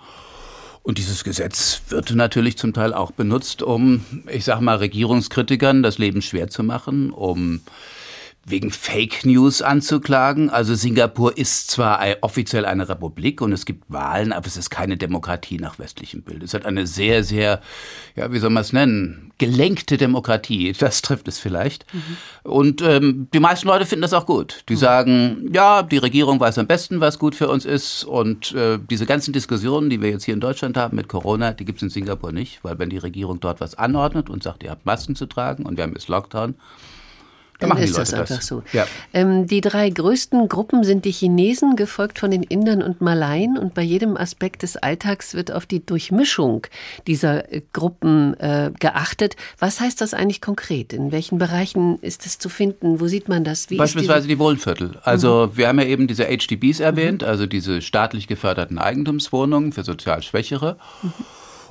[0.82, 5.98] Und dieses Gesetz wird natürlich zum Teil auch benutzt, um, ich sag mal, Regierungskritikern das
[5.98, 7.60] Leben schwer zu machen, um
[8.44, 10.50] wegen Fake News anzuklagen.
[10.50, 14.96] Also Singapur ist zwar offiziell eine Republik und es gibt Wahlen, aber es ist keine
[14.96, 16.42] Demokratie nach westlichem Bild.
[16.42, 17.60] Es hat eine sehr, sehr,
[18.16, 20.72] ja, wie soll man es nennen, gelenkte Demokratie.
[20.78, 21.84] Das trifft es vielleicht.
[21.92, 22.16] Mhm.
[22.42, 24.64] Und ähm, die meisten Leute finden das auch gut.
[24.68, 24.78] Die mhm.
[24.78, 28.04] sagen, ja, die Regierung weiß am besten, was gut für uns ist.
[28.04, 31.64] Und äh, diese ganzen Diskussionen, die wir jetzt hier in Deutschland haben mit Corona, die
[31.64, 34.70] gibt es in Singapur nicht, weil wenn die Regierung dort was anordnet und sagt, ihr
[34.70, 36.54] habt Masken zu tragen und wir haben jetzt Lockdown,
[37.60, 38.46] dann ist das einfach das.
[38.46, 38.62] so.
[38.72, 38.86] Ja.
[39.12, 43.58] Ähm, die drei größten Gruppen sind die Chinesen, gefolgt von den Indern und Malaien.
[43.58, 46.66] Und bei jedem Aspekt des Alltags wird auf die Durchmischung
[47.06, 49.36] dieser äh, Gruppen äh, geachtet.
[49.58, 50.92] Was heißt das eigentlich konkret?
[50.92, 53.00] In welchen Bereichen ist es zu finden?
[53.00, 53.70] Wo sieht man das?
[53.70, 54.98] Wie Beispielsweise die Wohnviertel.
[55.02, 55.56] Also mhm.
[55.56, 57.28] wir haben ja eben diese HDBs erwähnt, mhm.
[57.28, 60.76] also diese staatlich geförderten Eigentumswohnungen für sozial Schwächere.
[61.02, 61.12] Mhm.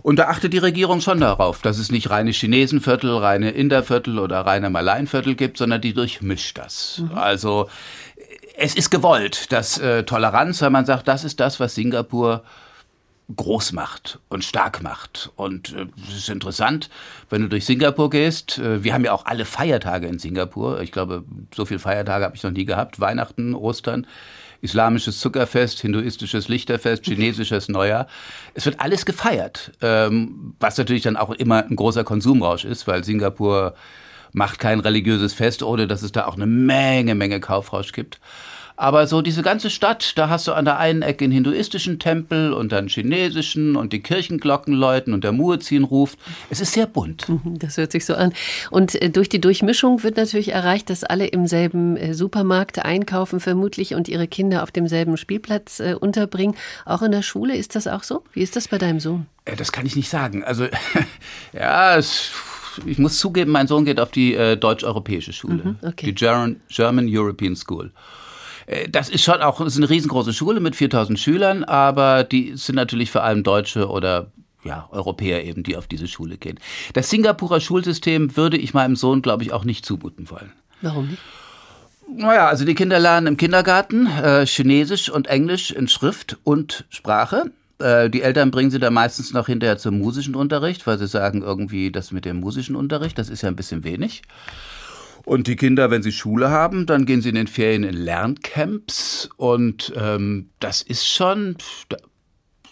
[0.01, 4.41] Und da achtet die Regierung schon darauf, dass es nicht reine Chinesenviertel, reine Inderviertel oder
[4.41, 6.99] reine Malaienviertel gibt, sondern die durchmischt das.
[6.99, 7.17] Mhm.
[7.17, 7.69] Also
[8.55, 12.43] es ist gewollt, dass äh, Toleranz, weil man sagt, das ist das, was Singapur
[13.35, 15.31] groß macht und stark macht.
[15.35, 16.89] Und äh, es ist interessant,
[17.29, 18.57] wenn du durch Singapur gehst.
[18.57, 20.81] Äh, wir haben ja auch alle Feiertage in Singapur.
[20.81, 22.99] Ich glaube, so viele Feiertage habe ich noch nie gehabt.
[22.99, 24.07] Weihnachten, Ostern
[24.61, 28.07] islamisches Zuckerfest, hinduistisches Lichterfest, chinesisches Neujahr.
[28.53, 33.03] Es wird alles gefeiert, ähm, was natürlich dann auch immer ein großer Konsumrausch ist, weil
[33.03, 33.75] Singapur
[34.31, 38.19] macht kein religiöses Fest, ohne dass es da auch eine Menge, Menge Kaufrausch gibt.
[38.79, 42.53] Aber so diese ganze Stadt, da hast du an der einen Ecke einen hinduistischen Tempel
[42.53, 46.17] und dann chinesischen und die Kirchenglocken läuten und der Muezzin ruft.
[46.49, 47.27] Es ist sehr bunt.
[47.27, 48.31] Mhm, das hört sich so an.
[48.71, 53.41] Und äh, durch die Durchmischung wird natürlich erreicht, dass alle im selben äh, Supermarkt einkaufen
[53.41, 56.55] vermutlich und ihre Kinder auf demselben Spielplatz äh, unterbringen.
[56.85, 58.23] Auch in der Schule ist das auch so?
[58.31, 59.25] Wie ist das bei deinem Sohn?
[59.43, 60.45] Das kann ich nicht sagen.
[60.45, 60.67] Also
[61.51, 62.31] ja, es
[62.85, 66.05] ich muss zugeben, mein Sohn geht auf die äh, deutsch-europäische Schule, mhm, okay.
[66.05, 67.91] die German, German European School.
[68.69, 72.75] Äh, das ist schon auch ist eine riesengroße Schule mit 4000 Schülern, aber die sind
[72.75, 74.31] natürlich vor allem Deutsche oder
[74.63, 76.59] ja, Europäer eben, die auf diese Schule gehen.
[76.93, 80.51] Das Singapurer Schulsystem würde ich meinem Sohn, glaube ich, auch nicht zumuten wollen.
[80.81, 81.21] Warum nicht?
[82.11, 87.51] Naja, also die Kinder lernen im Kindergarten äh, Chinesisch und Englisch in Schrift und Sprache.
[87.77, 91.43] Äh, die Eltern bringen sie da meistens noch hinterher zum musischen Unterricht, weil sie sagen
[91.43, 94.23] irgendwie, das mit dem musischen Unterricht, das ist ja ein bisschen wenig.
[95.29, 99.29] Und die Kinder, wenn sie Schule haben, dann gehen sie in den Ferien in Lerncamps.
[99.37, 101.55] Und ähm, das ist schon.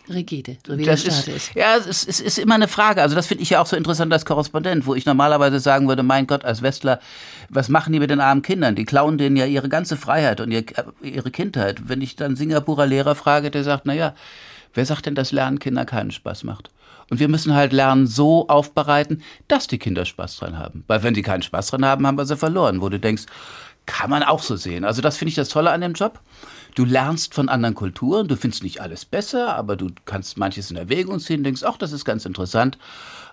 [0.09, 1.55] Rigide, so wie das der Staat ist, ist.
[1.55, 3.03] Ja, es ist, ist immer eine Frage.
[3.03, 6.01] Also das finde ich ja auch so interessant als Korrespondent, wo ich normalerweise sagen würde,
[6.01, 6.99] mein Gott, als Westler,
[7.49, 8.73] was machen die mit den armen Kindern?
[8.73, 11.87] Die klauen denen ja ihre ganze Freiheit und ihre Kindheit.
[11.87, 14.15] Wenn ich dann Singapurer Lehrer frage, der sagt, na ja,
[14.73, 16.71] wer sagt denn, dass Lernen Kinder keinen Spaß macht?
[17.09, 20.83] Und wir müssen halt lernen, so aufbereiten, dass die Kinder Spaß dran haben.
[20.87, 22.81] Weil wenn die keinen Spaß dran haben, haben wir sie verloren.
[22.81, 23.25] Wo du denkst,
[23.85, 24.83] kann man auch so sehen.
[24.83, 26.19] Also das finde ich das Tolle an dem Job.
[26.75, 30.77] Du lernst von anderen Kulturen, du findest nicht alles besser, aber du kannst manches in
[30.77, 32.77] Erwägung ziehen, denkst, ach, das ist ganz interessant.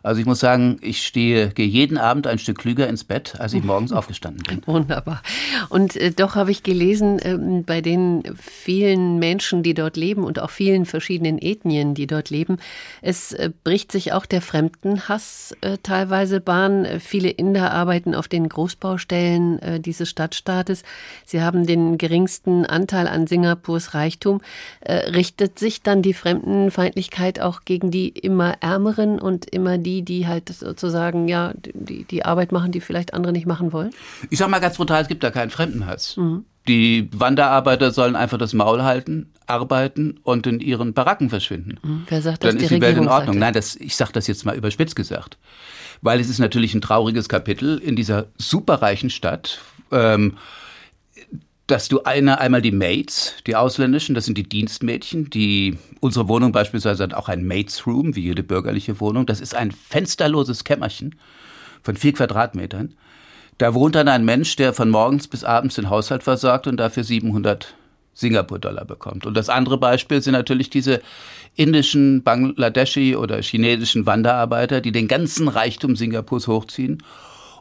[0.05, 3.55] Also ich muss sagen, ich stehe, gehe jeden Abend ein Stück klüger ins Bett, als
[3.55, 4.63] ich morgens aufgestanden bin.
[4.67, 5.23] Wunderbar.
[5.71, 10.39] Und äh, doch habe ich gelesen, äh, bei den vielen Menschen, die dort leben und
[10.39, 12.59] auch vielen verschiedenen Ethnien, die dort leben,
[13.01, 16.85] es äh, bricht sich auch der Fremdenhass äh, teilweise Bahn.
[16.85, 20.83] Äh, viele Inder arbeiten auf den Großbaustellen äh, dieses Stadtstaates.
[21.25, 24.41] Sie haben den geringsten Anteil an Singapurs Reichtum.
[24.87, 30.49] richtet sich dann die Fremdenfeindlichkeit auch gegen die immer Ärmeren und immer die, die halt
[30.49, 33.91] sozusagen ja die, die Arbeit machen, die vielleicht andere nicht machen wollen?
[34.31, 36.17] Ich sage mal ganz brutal, es gibt da keinen Fremdenhass.
[36.17, 36.45] Mhm.
[36.67, 41.79] Die Wanderarbeiter sollen einfach das Maul halten, arbeiten und in ihren Baracken verschwinden.
[41.83, 42.03] Mhm.
[42.09, 42.51] Wer sagt das?
[42.51, 43.39] Dann ist die, die Welt in Ordnung.
[43.39, 45.37] Nein, das, ich sage das jetzt mal überspitzt gesagt.
[46.01, 49.61] Weil es ist natürlich ein trauriges Kapitel in dieser superreichen Stadt.
[49.91, 50.39] Ähm,
[51.67, 56.53] dass du eine, einmal die Maids, die ausländischen, das sind die Dienstmädchen, die unsere Wohnung
[56.53, 59.25] beispielsweise hat auch ein Maids Room, wie jede bürgerliche Wohnung.
[59.25, 61.15] Das ist ein fensterloses Kämmerchen
[61.83, 62.95] von vier Quadratmetern.
[63.57, 67.05] Da wohnt dann ein Mensch, der von morgens bis abends den Haushalt versorgt und dafür
[67.05, 67.75] 700
[68.13, 69.27] Singapur-Dollar bekommt.
[69.27, 71.01] Und das andere Beispiel sind natürlich diese
[71.55, 77.03] indischen, Bangladeschi oder chinesischen Wanderarbeiter, die den ganzen Reichtum Singapurs hochziehen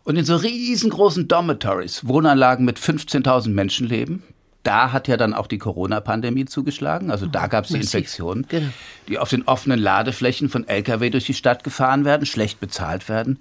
[0.04, 4.24] und in so riesengroßen Dormitories, Wohnanlagen mit 15.000 Menschen leben.
[4.64, 7.12] Da hat ja dann auch die Corona-Pandemie zugeschlagen.
[7.12, 8.70] Also da gab es die Infektionen, genau.
[9.10, 13.40] die auf den offenen Ladeflächen von Lkw durch die Stadt gefahren werden, schlecht bezahlt werden.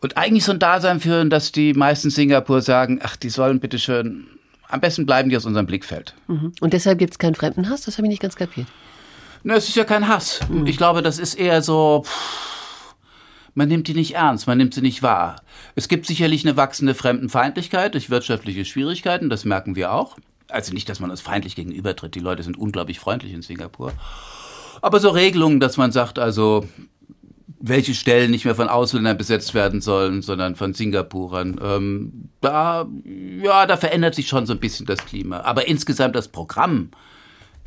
[0.00, 3.78] Und eigentlich so ein Dasein führen, dass die meisten Singapur sagen, ach, die sollen bitte
[3.78, 4.26] schön,
[4.68, 6.14] am besten bleiben die aus unserem Blickfeld.
[6.28, 6.52] Mhm.
[6.60, 7.82] Und deshalb gibt es keinen Fremdenhass?
[7.82, 8.68] Das habe ich nicht ganz kapiert.
[9.42, 10.40] Na, es ist ja kein Hass.
[10.48, 10.66] Mhm.
[10.66, 12.57] Ich glaube, das ist eher so, pff,
[13.58, 15.42] man nimmt die nicht ernst, man nimmt sie nicht wahr.
[15.74, 20.16] Es gibt sicherlich eine wachsende Fremdenfeindlichkeit durch wirtschaftliche Schwierigkeiten, das merken wir auch.
[20.48, 23.92] Also nicht, dass man uns feindlich gegenübertritt, die Leute sind unglaublich freundlich in Singapur.
[24.80, 26.68] Aber so Regelungen, dass man sagt, also
[27.58, 31.60] welche Stellen nicht mehr von Ausländern besetzt werden sollen, sondern von Singapurern.
[31.60, 32.86] Ähm, da,
[33.42, 35.40] ja, da verändert sich schon so ein bisschen das Klima.
[35.40, 36.90] Aber insgesamt das Programm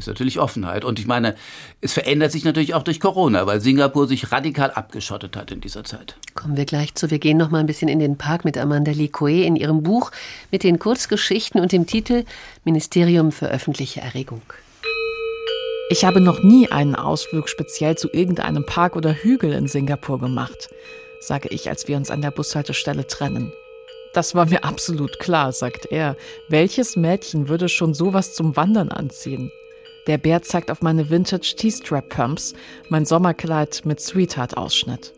[0.01, 0.83] ist natürlich Offenheit.
[0.83, 1.35] Und ich meine,
[1.79, 5.83] es verändert sich natürlich auch durch Corona, weil Singapur sich radikal abgeschottet hat in dieser
[5.83, 6.15] Zeit.
[6.35, 7.09] Kommen wir gleich zu.
[7.09, 10.11] Wir gehen noch mal ein bisschen in den Park mit Amanda Likoe in ihrem Buch
[10.51, 12.25] mit den Kurzgeschichten und dem Titel
[12.65, 14.41] Ministerium für öffentliche Erregung.
[15.89, 20.69] Ich habe noch nie einen Ausflug speziell zu irgendeinem Park oder Hügel in Singapur gemacht,
[21.19, 23.51] sage ich, als wir uns an der Bushaltestelle trennen.
[24.13, 26.17] Das war mir absolut klar, sagt er.
[26.49, 29.51] Welches Mädchen würde schon sowas zum Wandern anziehen?
[30.07, 32.53] Der Bär zeigt auf meine Vintage T-Strap Pumps,
[32.89, 35.13] mein Sommerkleid mit Sweetheart-Ausschnitt.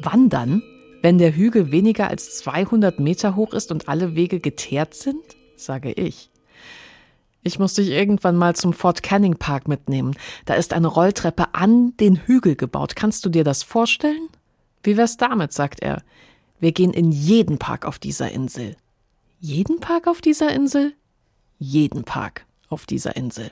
[0.00, 0.62] Wandern?
[1.02, 5.22] Wenn der Hügel weniger als 200 Meter hoch ist und alle Wege geteert sind?
[5.56, 6.30] sage ich.
[7.44, 10.14] Ich muss dich irgendwann mal zum Fort Canning Park mitnehmen.
[10.44, 12.94] Da ist eine Rolltreppe an den Hügel gebaut.
[12.94, 14.28] Kannst du dir das vorstellen?
[14.82, 16.02] Wie wär's damit, sagt er.
[16.60, 18.76] Wir gehen in jeden Park auf dieser Insel.
[19.40, 20.92] Jeden Park auf dieser Insel?
[21.58, 23.50] Jeden Park auf dieser Insel.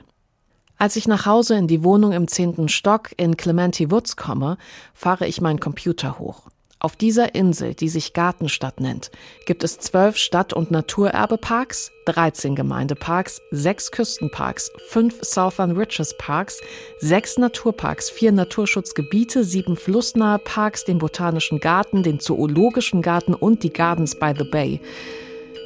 [0.81, 4.57] Als ich nach Hause in die Wohnung im zehnten Stock in Clementi Woods komme,
[4.95, 6.47] fahre ich meinen Computer hoch.
[6.79, 9.11] Auf dieser Insel, die sich Gartenstadt nennt,
[9.45, 16.59] gibt es zwölf Stadt- und Naturerbeparks, 13 Gemeindeparks, sechs Küstenparks, fünf Southern Riches Parks,
[16.97, 23.71] sechs Naturparks, vier Naturschutzgebiete, sieben flussnahe Parks, den Botanischen Garten, den Zoologischen Garten und die
[23.71, 24.81] Gardens by the Bay.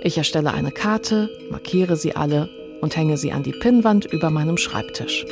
[0.04, 2.50] Ich erstelle eine Karte, markiere sie alle
[2.86, 5.26] und hänge sie an die Pinnwand über meinem Schreibtisch.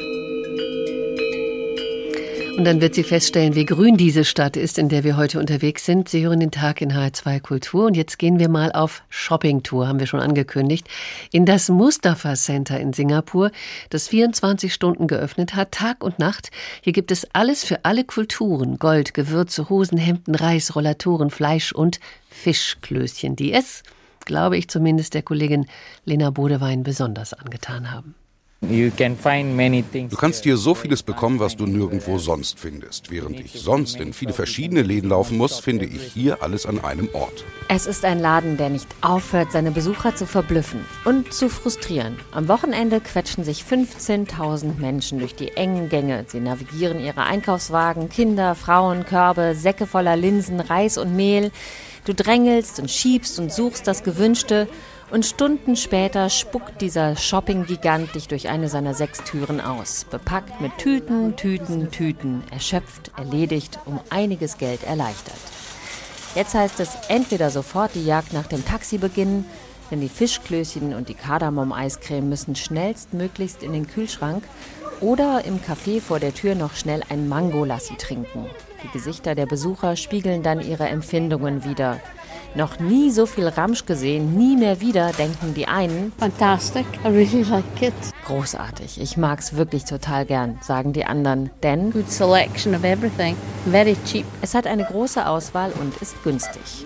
[2.57, 5.85] Und dann wird sie feststellen, wie grün diese Stadt ist, in der wir heute unterwegs
[5.85, 6.09] sind.
[6.09, 7.85] Sie hören den Tag in H2 Kultur.
[7.85, 10.87] Und jetzt gehen wir mal auf Shoppingtour, haben wir schon angekündigt,
[11.31, 13.51] in das Mustafa Center in Singapur,
[13.91, 16.49] das 24 Stunden geöffnet hat, Tag und Nacht.
[16.81, 18.79] Hier gibt es alles für alle Kulturen.
[18.79, 21.99] Gold, Gewürze, Hosen, Hemden, Reis, Rollatoren, Fleisch und
[22.31, 23.83] Fischklößchen, die es,
[24.25, 25.65] glaube ich zumindest, der Kollegin
[26.05, 28.15] Lena Bodewein besonders angetan haben.
[28.65, 33.11] Du kannst hier so vieles bekommen, was du nirgendwo sonst findest.
[33.11, 37.09] Während ich sonst in viele verschiedene Läden laufen muss, finde ich hier alles an einem
[37.11, 37.43] Ort.
[37.67, 42.17] Es ist ein Laden, der nicht aufhört, seine Besucher zu verblüffen und zu frustrieren.
[42.31, 46.23] Am Wochenende quetschen sich 15.000 Menschen durch die engen Gänge.
[46.27, 51.51] Sie navigieren ihre Einkaufswagen, Kinder, Frauen, Körbe, Säcke voller Linsen, Reis und Mehl.
[52.05, 54.67] Du drängelst und schiebst und suchst das Gewünschte
[55.09, 60.05] und Stunden später spuckt dieser Shopping-Gigant dich durch eine seiner sechs Türen aus.
[60.09, 62.43] Bepackt mit Tüten, Tüten, Tüten.
[62.51, 65.39] Erschöpft, erledigt, um einiges Geld erleichtert.
[66.35, 69.45] Jetzt heißt es entweder sofort die Jagd nach dem Taxi beginnen,
[69.91, 74.43] denn die Fischklößchen und die Kardamom-Eiscreme müssen schnellstmöglichst in den Kühlschrank,
[74.99, 78.45] Oder im Café vor der Tür noch schnell ein Mango-Lassi trinken.
[78.83, 81.99] Die Gesichter der Besucher spiegeln dann ihre Empfindungen wieder.
[82.55, 86.11] Noch nie so viel Ramsch gesehen, nie mehr wieder, denken die einen.
[86.19, 87.93] Fantastic, I really like it.
[88.25, 93.95] Großartig, ich mag's wirklich total gern, sagen die anderen, denn Good selection of everything, very
[94.05, 94.25] cheap.
[94.41, 96.85] es hat eine große Auswahl und ist günstig.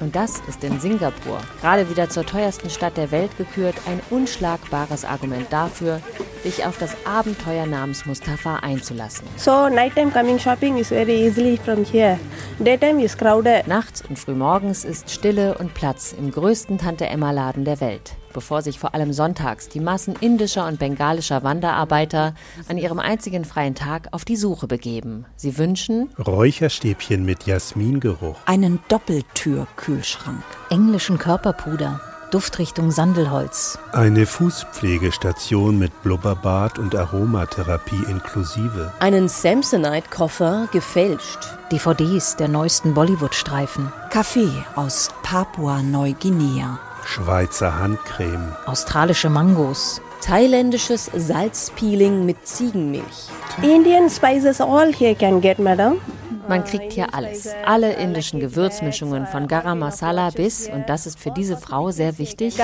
[0.00, 5.04] Und das ist in Singapur, gerade wieder zur teuersten Stadt der Welt gekürt, ein unschlagbares
[5.04, 6.00] Argument dafür,
[6.42, 9.26] sich auf das Abenteuer namens Mustafa einzulassen.
[9.36, 12.18] So nighttime coming shopping is very easily from here.
[12.58, 13.66] Daytime is crowded.
[13.66, 18.94] Nachts und frühmorgens ist Stille und Platz im größten Tante-Emma-Laden der Welt, bevor sich vor
[18.94, 22.34] allem sonntags die Massen indischer und bengalischer Wanderarbeiter
[22.68, 25.24] an ihrem einzigen freien Tag auf die Suche begeben.
[25.36, 28.36] Sie wünschen Räucherstäbchen mit Jasmingeruch.
[28.44, 30.42] Einen Doppeltür-Kühlschrank.
[30.68, 32.02] Englischen Körperpuder.
[32.30, 33.78] Duftrichtung Sandelholz.
[33.92, 38.92] Eine Fußpflegestation mit Blubberbad und Aromatherapie inklusive.
[38.98, 41.38] Einen Samsonite-Koffer gefälscht.
[41.72, 43.90] DVDs der neuesten Bollywood-Streifen.
[44.10, 46.78] Kaffee aus Papua-Neuguinea.
[47.06, 48.56] Schweizer Handcreme.
[48.66, 50.02] Australische Mangos.
[50.20, 53.28] Thailändisches Salzpeeling mit Ziegenmilch.
[53.62, 56.00] Indian spices all here can get, madam.
[56.48, 57.48] Man kriegt hier alles.
[57.64, 62.56] Alle indischen Gewürzmischungen von Garam Masala bis, und das ist für diese Frau sehr wichtig.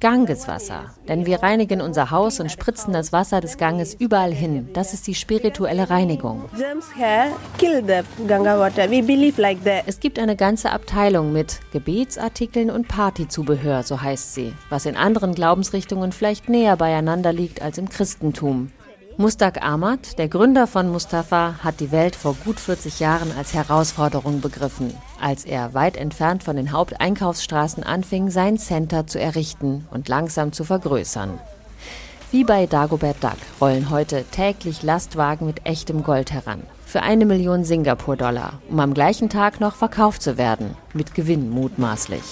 [0.00, 0.84] Gangeswasser.
[1.08, 4.68] Denn wir reinigen unser Haus und spritzen das Wasser des Ganges überall hin.
[4.72, 6.44] Das ist die spirituelle Reinigung.
[9.86, 15.34] Es gibt eine ganze Abteilung mit Gebetsartikeln und Partyzubehör, so heißt sie, was in anderen
[15.34, 18.70] Glaubensrichtungen vielleicht näher beieinander liegt als im Christentum.
[19.20, 24.40] Mustak Ahmad, der Gründer von Mustafa, hat die Welt vor gut 40 Jahren als Herausforderung
[24.40, 30.52] begriffen, als er weit entfernt von den Haupteinkaufsstraßen anfing, sein Center zu errichten und langsam
[30.52, 31.40] zu vergrößern.
[32.30, 36.62] Wie bei Dagobert Duck rollen heute täglich Lastwagen mit echtem Gold heran.
[36.86, 40.76] Für eine Million Singapur-Dollar, um am gleichen Tag noch verkauft zu werden.
[40.94, 42.22] Mit Gewinn mutmaßlich.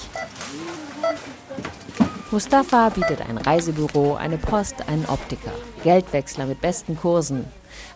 [2.32, 5.52] Mustafa bietet ein Reisebüro, eine Post, einen Optiker,
[5.84, 7.44] Geldwechsler mit besten Kursen,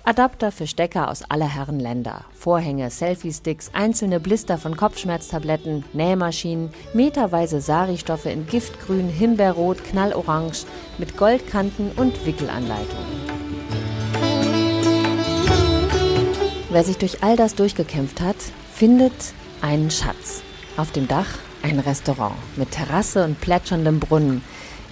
[0.04, 7.60] Adapter für Stecker aus aller Herren Länder, Vorhänge, Selfie-Sticks, einzelne Blister von Kopfschmerztabletten, Nähmaschinen, meterweise
[7.60, 10.64] Sari-Stoffe in Giftgrün, Himbeerrot, Knallorange
[10.98, 13.20] mit Goldkanten und Wickelanleitungen.
[16.70, 18.36] Wer sich durch all das durchgekämpft hat,
[18.72, 19.12] findet
[19.60, 20.42] einen Schatz.
[20.76, 21.26] Auf dem Dach
[21.62, 24.42] ein Restaurant mit Terrasse und plätscherndem Brunnen.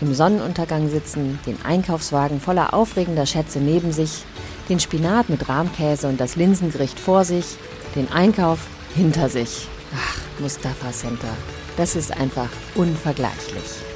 [0.01, 4.25] Im Sonnenuntergang sitzen, den Einkaufswagen voller aufregender Schätze neben sich,
[4.69, 7.57] den Spinat mit Rahmkäse und das Linsengericht vor sich,
[7.97, 8.61] den Einkauf
[8.95, 9.67] hinter sich.
[9.97, 11.35] Ach, Mustafa Center.
[11.77, 13.88] Das ist einfach unvergleichlich.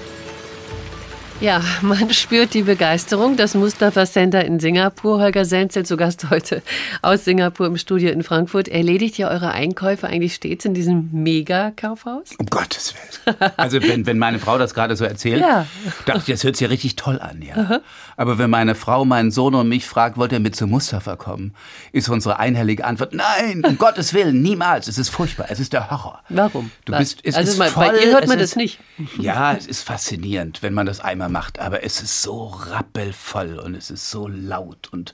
[1.43, 3.37] Ja, man spürt die Begeisterung.
[3.37, 5.19] Das Mustafa Center in Singapur.
[5.21, 6.63] Holger Senzel zu Gast heute
[7.03, 8.69] aus Singapur im Studio in Frankfurt.
[8.69, 12.31] Erledigt ihr eure Einkäufe eigentlich stets in diesem Mega-Kaufhaus?
[12.39, 13.37] Um Gottes Willen.
[13.57, 15.67] Also wenn, wenn meine Frau das gerade so erzählt, Ja.
[16.07, 17.43] dachte ich, das hört sich ja richtig toll an.
[17.43, 17.81] Ja.
[18.17, 21.55] Aber wenn meine Frau meinen Sohn und mich fragt, wollt ihr mit zu Mustafa kommen,
[21.91, 24.87] ist unsere einhellige Antwort, nein, um Gottes Willen, niemals.
[24.87, 26.21] Es ist furchtbar, es ist der Horror.
[26.29, 26.71] Warum?
[26.85, 28.79] Du bist, es also ist bei- voll, bei ihr hört man ist, das nicht.
[29.19, 33.75] Ja, es ist faszinierend, wenn man das einmal macht, aber es ist so rappelvoll und
[33.75, 35.13] es ist so laut und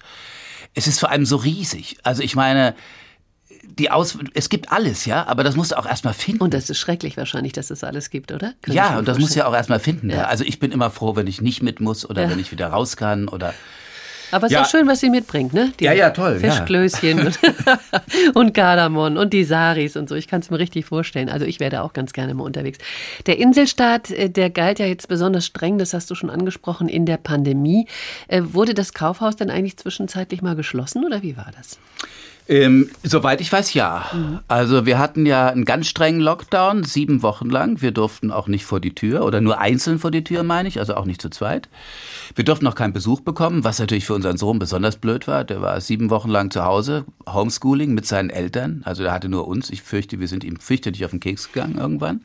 [0.74, 1.96] es ist vor allem so riesig.
[2.02, 2.74] Also ich meine,
[3.64, 6.42] die Aus es gibt alles, ja, aber das musst du auch erstmal finden.
[6.42, 8.54] Und das ist schrecklich wahrscheinlich, dass es alles gibt, oder?
[8.66, 9.46] Ich Ja, und das muss ja vorstellen.
[9.46, 10.10] auch erstmal finden.
[10.10, 10.16] Ja.
[10.16, 10.24] Ja.
[10.26, 12.30] Also ich bin immer froh, wenn ich nicht mit muss oder Ja.
[12.30, 13.54] wenn ich wieder raus kann oder
[14.30, 14.60] Aber es Ja.
[14.62, 15.72] ist auch schön, was sie mitbringt, ne?
[15.80, 16.50] Die Ja, ja, toll, ja.
[16.50, 17.38] Fischklößchen und,
[18.34, 20.14] und Kardamom und die Saris und so.
[20.14, 21.28] Ich kann es mir richtig vorstellen.
[21.28, 22.78] Also ich wäre da auch ganz gerne mal unterwegs.
[23.26, 27.06] Der Inselstaat, äh, der galt ja jetzt besonders streng, das hast du schon angesprochen, in
[27.06, 27.86] der Pandemie.
[28.28, 31.78] Äh, Wurde das Kaufhaus denn eigentlich zwischenzeitlich mal geschlossen oder wie war das?
[32.48, 34.06] Ähm, soweit ich weiß, ja.
[34.48, 37.82] Also wir hatten ja einen ganz strengen Lockdown, sieben Wochen lang.
[37.82, 40.78] Wir durften auch nicht vor die Tür oder nur einzeln vor die Tür, meine ich,
[40.78, 41.68] also auch nicht zu zweit.
[42.34, 45.44] Wir durften auch keinen Besuch bekommen, was natürlich für unseren Sohn besonders blöd war.
[45.44, 48.80] Der war sieben Wochen lang zu Hause, Homeschooling mit seinen Eltern.
[48.86, 49.68] Also der hatte nur uns.
[49.68, 52.22] Ich fürchte, wir sind ihm fürchterlich auf den Keks gegangen irgendwann.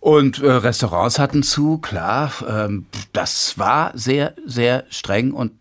[0.00, 2.32] Und äh, Restaurants hatten zu, klar.
[2.48, 5.52] Ähm, das war sehr, sehr streng und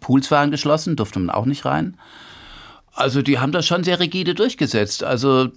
[0.00, 1.96] Pools waren geschlossen, durfte man auch nicht rein.
[2.96, 5.04] Also die haben das schon sehr rigide durchgesetzt.
[5.04, 5.50] Also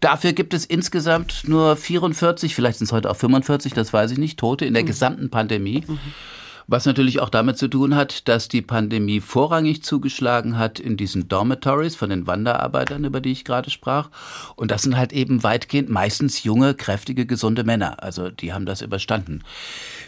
[0.00, 4.18] dafür gibt es insgesamt nur 44, vielleicht sind es heute auch 45, das weiß ich
[4.18, 5.84] nicht, Tote in der gesamten Pandemie.
[6.68, 11.28] Was natürlich auch damit zu tun hat, dass die Pandemie vorrangig zugeschlagen hat in diesen
[11.28, 14.08] Dormitories von den Wanderarbeitern, über die ich gerade sprach.
[14.56, 18.02] Und das sind halt eben weitgehend meistens junge, kräftige, gesunde Männer.
[18.02, 19.42] Also die haben das überstanden.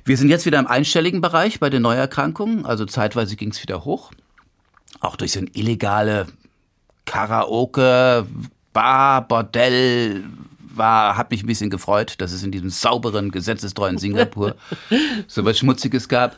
[0.04, 2.64] Wir sind jetzt wieder im einstelligen Bereich bei den Neuerkrankungen.
[2.64, 4.12] Also zeitweise ging es wieder hoch.
[5.00, 6.26] Auch durch so ein illegale
[7.04, 8.26] Karaoke,
[8.72, 10.24] Bar, Bordell,
[10.76, 14.56] war, hat mich ein bisschen gefreut, dass es in diesem sauberen, gesetzestreuen Singapur
[15.26, 16.36] so was Schmutziges gab.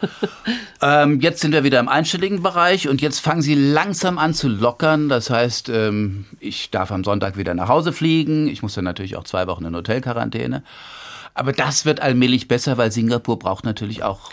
[0.81, 4.49] Ähm, jetzt sind wir wieder im einstelligen Bereich und jetzt fangen sie langsam an zu
[4.49, 5.09] lockern.
[5.09, 8.49] Das heißt, ähm, ich darf am Sonntag wieder nach Hause fliegen.
[8.49, 10.63] Ich muss dann natürlich auch zwei Wochen in Hotelquarantäne.
[11.35, 14.31] Aber das wird allmählich besser, weil Singapur braucht natürlich auch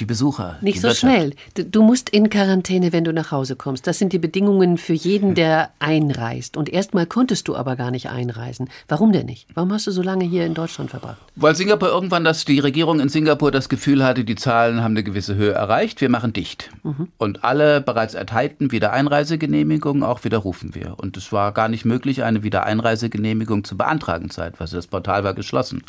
[0.00, 0.58] die Besucher.
[0.60, 1.00] Nicht die so Wirtschaft.
[1.00, 1.34] schnell.
[1.70, 3.86] Du musst in Quarantäne, wenn du nach Hause kommst.
[3.86, 6.56] Das sind die Bedingungen für jeden, der einreist.
[6.56, 8.68] Und erstmal konntest du aber gar nicht einreisen.
[8.88, 9.46] Warum denn nicht?
[9.54, 11.18] Warum hast du so lange hier in Deutschland verbracht?
[11.36, 15.04] Weil Singapur irgendwann, dass die Regierung in Singapur das Gefühl hatte, die Zahlen haben eine
[15.04, 16.70] gewisse Höhe erreicht, wir machen dicht.
[16.82, 17.08] Mhm.
[17.16, 20.94] Und alle bereits erteilten Wiedereinreisegenehmigungen auch widerrufen wir.
[20.98, 24.76] Und es war gar nicht möglich, eine Wiedereinreisegenehmigung zu beantragen zeitweise.
[24.76, 25.82] Das Portal war geschlossen.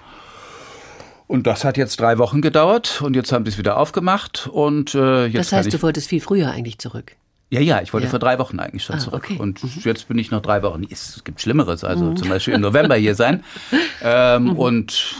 [1.27, 4.93] Und das hat jetzt drei Wochen gedauert und jetzt haben sie es wieder aufgemacht und
[4.93, 7.15] äh, jetzt Das heißt, du wolltest viel früher eigentlich zurück.
[7.49, 8.11] ja, ja, ich wollte Ja.
[8.11, 9.23] vor drei Wochen eigentlich schon Ah, zurück.
[9.25, 9.37] okay.
[9.39, 10.83] Und jetzt bin ich noch drei Wochen.
[10.89, 12.15] Es gibt Schlimmeres, also Mhm.
[12.17, 13.43] zum Beispiel im November hier sein.
[14.03, 14.51] Ähm, Mhm.
[14.57, 15.15] Und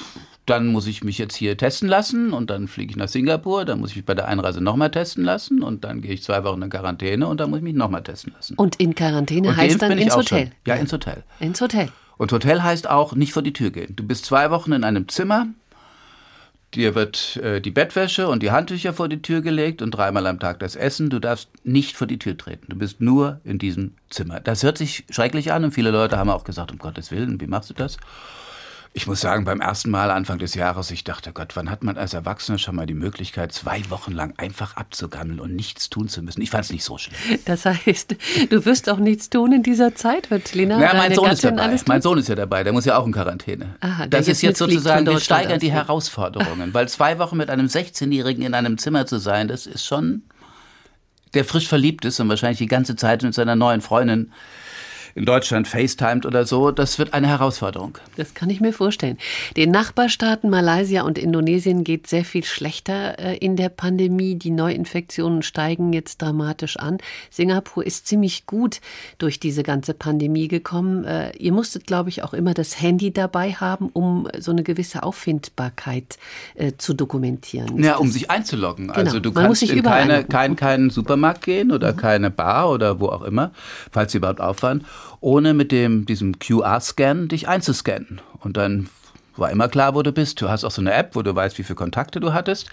[0.45, 3.65] dann muss ich mich jetzt hier testen lassen und dann fliege ich nach Singapur.
[3.65, 6.43] Dann muss ich mich bei der Einreise nochmal testen lassen und dann gehe ich zwei
[6.43, 8.53] Wochen in Quarantäne und dann muss ich mich nochmal testen lassen.
[8.55, 10.45] Und in Quarantäne Und heißt dann ins Hotel.
[10.47, 10.51] schon.
[10.67, 11.23] Ja, ins Hotel.
[11.39, 11.89] Ins Hotel.
[12.17, 13.95] Und Hotel heißt auch nicht vor die Tür gehen.
[13.95, 15.47] Du bist zwei Wochen in einem Zimmer.
[16.75, 20.39] Dir wird äh, die Bettwäsche und die Handtücher vor die Tür gelegt und dreimal am
[20.39, 21.09] Tag das Essen.
[21.09, 22.65] Du darfst nicht vor die Tür treten.
[22.67, 24.41] Du bist nur in diesem Zimmer.
[24.41, 27.47] Das hört sich schrecklich an und viele Leute haben auch gesagt, um Gottes Willen, wie
[27.47, 27.97] machst du das?
[28.97, 31.97] Ich muss sagen, beim ersten Mal Anfang des Jahres, ich dachte, Gott, wann hat man
[31.97, 36.21] als Erwachsener schon mal die Möglichkeit, zwei Wochen lang einfach abzugammeln und nichts tun zu
[36.21, 36.41] müssen?
[36.41, 37.17] Ich fand es nicht so schlimm.
[37.43, 38.15] Das heißt,
[38.49, 41.57] du wirst auch nichts tun in dieser Zeit, wird Lena, Ja, mein Sohn ist Gattin,
[41.57, 41.69] dabei.
[41.69, 42.01] alles Mein?
[42.01, 43.75] Sohn ist ja dabei, der muss ja auch in Quarantäne.
[43.81, 45.73] Aha, das ist jetzt sozusagen, wir steigern die.
[45.73, 50.23] Herausforderungen, weil zwei Wochen mit einem 16-Jährigen in einem Zimmer zu sein, das ist schon,
[51.33, 54.31] der frisch verliebt ist und wahrscheinlich die ganze Zeit mit seiner neuen Freundin
[55.15, 57.97] in Deutschland FaceTimed oder so, das wird eine Herausforderung.
[58.17, 59.17] Das kann ich mir vorstellen.
[59.55, 64.35] Den Nachbarstaaten Malaysia und Indonesien geht sehr viel schlechter äh, in der Pandemie.
[64.35, 66.97] Die Neuinfektionen steigen jetzt dramatisch an.
[67.29, 68.81] Singapur ist ziemlich gut
[69.17, 71.05] durch diese ganze Pandemie gekommen.
[71.05, 75.03] Äh, ihr musstet, glaube ich, auch immer das Handy dabei haben, um so eine gewisse
[75.03, 76.17] Auffindbarkeit
[76.55, 77.81] äh, zu dokumentieren.
[77.81, 78.87] Ja, um sich einzuloggen.
[78.87, 78.99] Genau.
[78.99, 83.07] Also du Man kannst in keine, kein, keinen Supermarkt gehen oder keine Bar oder wo
[83.07, 83.51] auch immer,
[83.91, 84.83] falls sie überhaupt auffahren,
[85.19, 88.21] ohne mit dem, diesem QR-Scan dich einzuscannen.
[88.39, 88.89] Und dann
[89.37, 90.41] war immer klar, wo du bist.
[90.41, 92.67] Du hast auch so eine App, wo du weißt, wie viele Kontakte du hattest.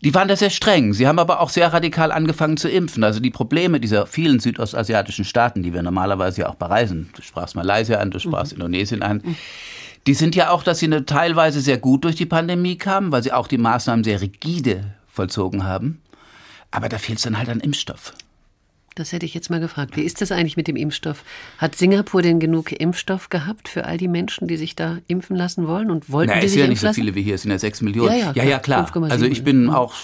[0.00, 0.94] Die waren da sehr streng.
[0.94, 3.04] Sie haben aber auch sehr radikal angefangen zu impfen.
[3.04, 7.54] Also die Probleme dieser vielen südostasiatischen Staaten, die wir normalerweise ja auch bereisen, du sprachst
[7.54, 9.22] Malaysia an, du sprachst Indonesien an,
[10.06, 13.22] die sind ja auch, dass sie eine, teilweise sehr gut durch die Pandemie kamen, weil
[13.22, 16.00] sie auch die Maßnahmen sehr rigide vollzogen haben.
[16.72, 18.14] Aber da fehlt es dann halt an Impfstoff.
[18.94, 19.96] Das hätte ich jetzt mal gefragt.
[19.96, 21.24] Wie ist das eigentlich mit dem Impfstoff?
[21.58, 25.66] Hat Singapur denn genug Impfstoff gehabt für all die Menschen, die sich da impfen lassen
[25.66, 27.36] wollen und wollten Na, die es sich sind ja nicht impfen so viele wie hier,
[27.36, 28.10] es sind ja sechs Millionen.
[28.12, 28.90] Ja, ja, ja, ja, klar.
[28.90, 29.04] klar.
[29.04, 29.94] 5,7 Also ich bin auch,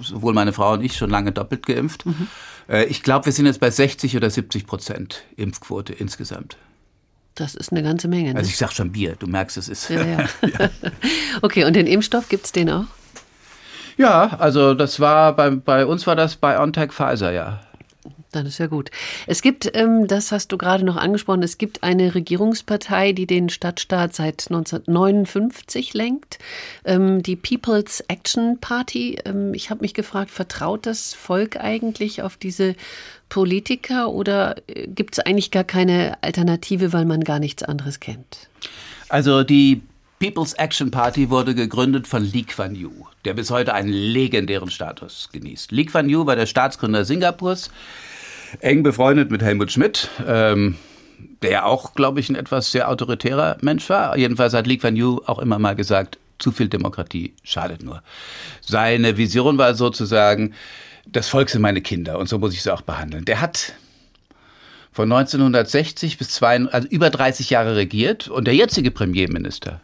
[0.00, 2.04] sowohl meine Frau und ich, schon lange doppelt geimpft.
[2.04, 2.26] Mhm.
[2.68, 6.56] Äh, Ich glaube, wir sind jetzt bei 60 oder 70 Prozent Impfquote insgesamt.
[7.34, 8.32] Das ist eine ganze Menge.
[8.32, 8.38] Ne?
[8.38, 9.88] Also ich sag schon Bier, du merkst, es ist.
[9.88, 10.28] ja, ja.
[11.42, 12.84] okay, und den Impfstoff gibt es den auch?
[13.96, 17.60] Ja, also das war bei, bei uns war das BioNTech Pfizer, ja.
[18.32, 18.90] Dann ist ja gut.
[19.26, 23.50] Es gibt, ähm, das hast du gerade noch angesprochen, es gibt eine Regierungspartei, die den
[23.50, 26.38] Stadtstaat seit 1959 lenkt,
[26.84, 29.18] ähm, die People's Action Party.
[29.24, 32.74] Ähm, ich habe mich gefragt, vertraut das Volk eigentlich auf diese
[33.28, 38.48] Politiker oder gibt es eigentlich gar keine Alternative, weil man gar nichts anderes kennt?
[39.08, 39.82] Also die
[40.22, 45.28] People's Action Party wurde gegründet von Lee Kuan Yew, der bis heute einen legendären Status
[45.32, 45.72] genießt.
[45.72, 47.70] Lee Kuan Yew war der Staatsgründer Singapurs,
[48.60, 50.76] eng befreundet mit Helmut Schmidt, ähm,
[51.42, 54.16] der auch, glaube ich, ein etwas sehr autoritärer Mensch war.
[54.16, 58.02] Jedenfalls hat Lee Kuan Yew auch immer mal gesagt, zu viel Demokratie schadet nur.
[58.60, 60.54] Seine Vision war sozusagen,
[61.06, 63.24] das Volk sind meine Kinder und so muss ich sie auch behandeln.
[63.24, 63.74] Der hat
[64.92, 69.80] von 1960 bis zwei, also über 30 Jahre regiert und der jetzige Premierminister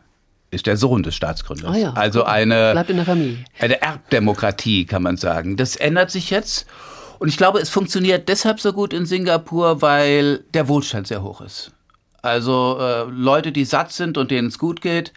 [0.50, 1.74] ist der Sohn des Staatsgründers.
[1.74, 3.38] Ah ja, also eine, bleibt in der Familie.
[3.58, 5.56] eine Erbdemokratie, kann man sagen.
[5.56, 6.66] Das ändert sich jetzt.
[7.18, 11.40] Und ich glaube, es funktioniert deshalb so gut in Singapur, weil der Wohlstand sehr hoch
[11.40, 11.72] ist.
[12.22, 15.12] Also äh, Leute, die satt sind und denen es gut geht,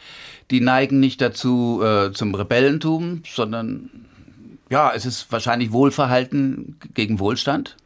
[0.51, 3.89] die neigen nicht dazu äh, zum Rebellentum, sondern
[4.69, 7.77] ja, es ist wahrscheinlich Wohlverhalten gegen Wohlstand.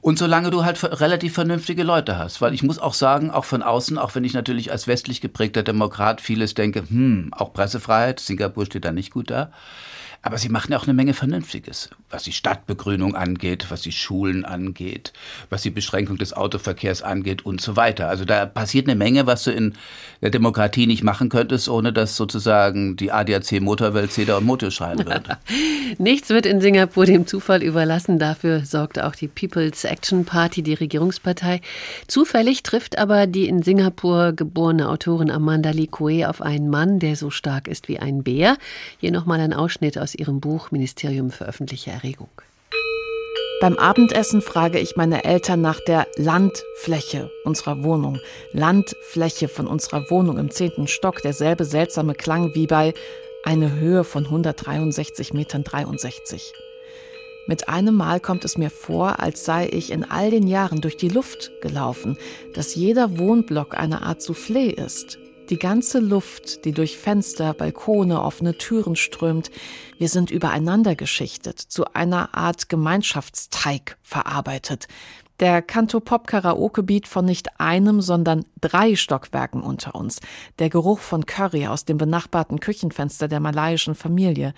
[0.00, 3.62] Und solange du halt relativ vernünftige Leute hast, weil ich muss auch sagen, auch von
[3.62, 8.66] außen, auch wenn ich natürlich als westlich geprägter Demokrat vieles denke, hm, auch Pressefreiheit, Singapur
[8.66, 9.52] steht da nicht gut da.
[10.24, 14.44] Aber sie machen ja auch eine Menge Vernünftiges, was die Stadtbegrünung angeht, was die Schulen
[14.44, 15.12] angeht,
[15.50, 18.08] was die Beschränkung des Autoverkehrs angeht und so weiter.
[18.08, 19.74] Also da passiert eine Menge, was du in
[20.20, 24.98] der Demokratie nicht machen könntest, ohne dass sozusagen die ADAC Motorwelt Zeder und Motor schreien
[25.06, 25.26] wird.
[25.98, 28.20] Nichts wird in Singapur dem Zufall überlassen.
[28.20, 31.60] Dafür sorgt auch die People's Action Party, die Regierungspartei.
[32.06, 37.16] Zufällig trifft aber die in Singapur geborene Autorin Amanda Lee Koe auf einen Mann, der
[37.16, 38.56] so stark ist wie ein Bär.
[38.98, 42.28] Hier nochmal ein Ausschnitt aus aus ihrem Buch Ministerium für öffentliche Erregung.
[43.60, 48.18] Beim Abendessen frage ich meine Eltern nach der Landfläche unserer Wohnung.
[48.52, 51.22] Landfläche von unserer Wohnung im zehnten Stock.
[51.22, 52.92] Derselbe seltsame Klang wie bei
[53.44, 56.52] eine Höhe von 163 Metern 63.
[57.46, 60.96] Mit einem Mal kommt es mir vor, als sei ich in all den Jahren durch
[60.96, 62.18] die Luft gelaufen,
[62.54, 65.18] dass jeder Wohnblock eine Art Soufflé ist,
[65.52, 69.50] die ganze Luft, die durch Fenster, Balkone, offene Türen strömt,
[69.98, 74.88] wir sind übereinander geschichtet, zu einer Art Gemeinschaftsteig verarbeitet.
[75.40, 80.20] Der Kanto-Pop-Karaoke-Beat von nicht einem, sondern drei Stockwerken unter uns.
[80.58, 84.54] Der Geruch von Curry aus dem benachbarten Küchenfenster der malaiischen Familie.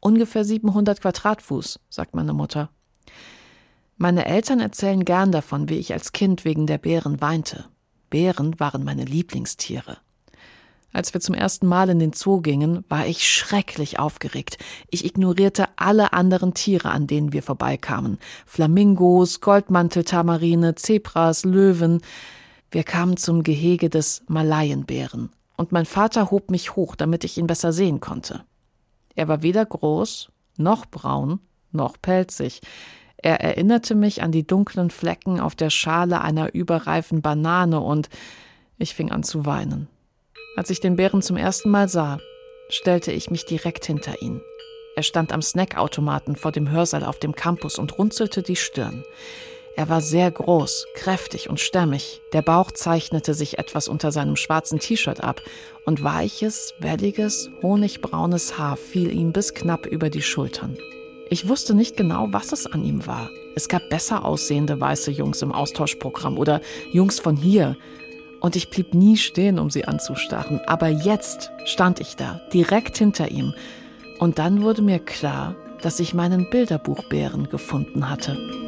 [0.00, 2.68] Ungefähr 700 Quadratfuß, sagt meine Mutter.
[3.96, 7.64] Meine Eltern erzählen gern davon, wie ich als Kind wegen der Bären weinte.
[8.16, 9.98] Bären waren meine Lieblingstiere.
[10.90, 14.56] Als wir zum ersten Mal in den Zoo gingen, war ich schrecklich aufgeregt.
[14.88, 18.16] Ich ignorierte alle anderen Tiere, an denen wir vorbeikamen.
[18.46, 22.00] Flamingos, Goldmanteltamarine, Zebras, Löwen.
[22.70, 25.28] Wir kamen zum Gehege des Malayenbären.
[25.58, 28.44] Und mein Vater hob mich hoch, damit ich ihn besser sehen konnte.
[29.14, 31.40] Er war weder groß, noch braun,
[31.70, 32.62] noch pelzig.
[33.18, 38.08] Er erinnerte mich an die dunklen Flecken auf der Schale einer überreifen Banane und
[38.78, 39.88] ich fing an zu weinen.
[40.56, 42.18] Als ich den Bären zum ersten Mal sah,
[42.68, 44.40] stellte ich mich direkt hinter ihn.
[44.96, 49.04] Er stand am Snackautomaten vor dem Hörsaal auf dem Campus und runzelte die Stirn.
[49.76, 52.22] Er war sehr groß, kräftig und stämmig.
[52.32, 55.42] Der Bauch zeichnete sich etwas unter seinem schwarzen T-Shirt ab
[55.84, 60.78] und weiches, welliges, honigbraunes Haar fiel ihm bis knapp über die Schultern.
[61.28, 63.30] Ich wusste nicht genau, was es an ihm war.
[63.56, 66.60] Es gab besser aussehende weiße Jungs im Austauschprogramm oder
[66.92, 67.76] Jungs von hier.
[68.40, 70.60] Und ich blieb nie stehen, um sie anzustarren.
[70.66, 73.54] Aber jetzt stand ich da, direkt hinter ihm.
[74.20, 78.65] Und dann wurde mir klar, dass ich meinen Bilderbuchbären gefunden hatte.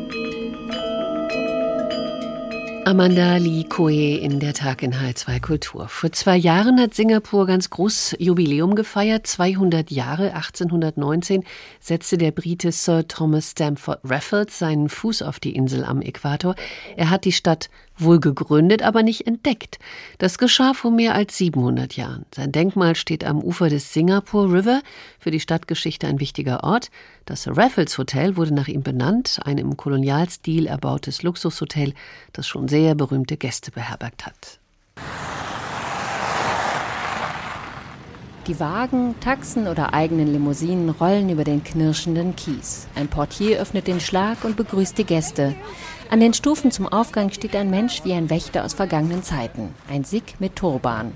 [2.89, 5.89] Amanda Lee Koe in der Tag in H2 Kultur.
[5.89, 9.27] Vor zwei Jahren hat Singapur ganz groß Jubiläum gefeiert.
[9.27, 11.45] 200 Jahre, 1819,
[11.81, 16.55] setzte der Brite Sir Thomas Stamford Raffles seinen Fuß auf die Insel am Äquator.
[16.97, 17.69] Er hat die Stadt
[18.01, 19.79] wohl gegründet, aber nicht entdeckt.
[20.19, 22.25] Das geschah vor mehr als 700 Jahren.
[22.35, 24.81] Sein Denkmal steht am Ufer des Singapore River,
[25.19, 26.91] für die Stadtgeschichte ein wichtiger Ort.
[27.25, 31.95] Das Raffles Hotel wurde nach ihm benannt, ein im Kolonialstil erbautes Luxushotel,
[32.33, 34.59] das schon sehr berühmte Gäste beherbergt hat.
[38.49, 42.87] Die Wagen, Taxen oder eigenen Limousinen rollen über den knirschenden Kies.
[42.95, 45.55] Ein Portier öffnet den Schlag und begrüßt die Gäste.
[46.11, 50.05] An den Stufen zum Aufgang steht ein Mensch wie ein Wächter aus vergangenen Zeiten, ein
[50.05, 51.13] Sikh mit Turban.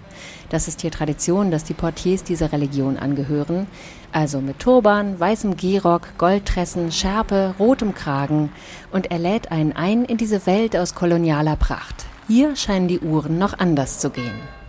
[0.50, 3.66] Das ist hier Tradition, dass die Portiers dieser Religion angehören,
[4.12, 8.52] also mit Turban, weißem Gehrock, Goldtressen, Schärpe, rotem Kragen
[8.92, 12.04] und er lädt einen ein in diese Welt aus kolonialer Pracht.
[12.28, 14.61] Hier scheinen die Uhren noch anders zu gehen.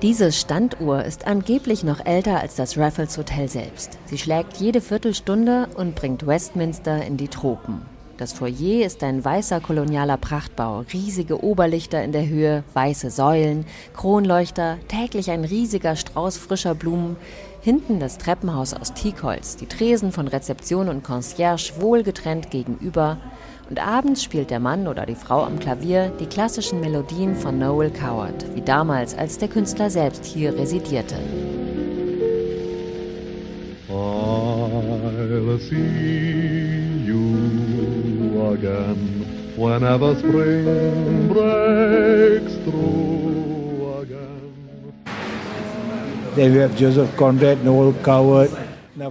[0.00, 3.98] Diese Standuhr ist angeblich noch älter als das Raffles Hotel selbst.
[4.04, 7.82] Sie schlägt jede Viertelstunde und bringt Westminster in die Tropen.
[8.16, 14.78] Das Foyer ist ein weißer kolonialer Prachtbau, riesige Oberlichter in der Höhe, weiße Säulen, Kronleuchter,
[14.86, 17.16] täglich ein riesiger Strauß frischer Blumen,
[17.60, 23.18] hinten das Treppenhaus aus Teakholz, die Tresen von Rezeption und Concierge wohlgetrennt gegenüber,
[23.68, 27.90] und abends spielt der Mann oder die Frau am Klavier die klassischen Melodien von Noel
[27.90, 31.16] Coward, wie damals, als der Künstler selbst hier residierte.
[33.90, 44.52] I'll see you again whenever spring breaks through again.
[46.36, 48.50] Then we have Joseph Conrad, Noel Coward,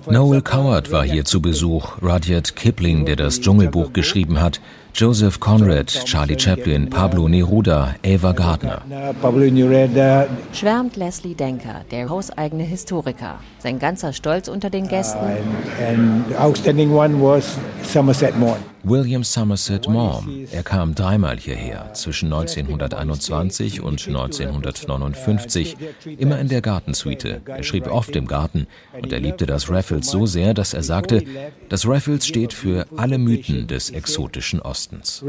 [0.09, 4.59] Noel Coward war hier zu Besuch, Rudyard Kipling, der das Dschungelbuch geschrieben hat,
[4.93, 8.81] Joseph Conrad, Charlie Chaplin, Pablo Neruda, Ava Gardner.
[10.53, 13.39] Schwärmt Leslie Denker, der hauseigene Historiker.
[13.59, 15.19] Sein ganzer Stolz unter den Gästen.
[18.89, 20.47] William Somerset Maugham.
[20.49, 25.75] Er kam dreimal hierher, zwischen 1921 und 1959,
[26.17, 27.41] immer in der Gartensuite.
[27.45, 31.23] Er schrieb oft im Garten und er liebte das Raffles so sehr, dass er sagte,
[31.67, 35.21] das Raffles steht für alle Mythen des exotischen Ostens.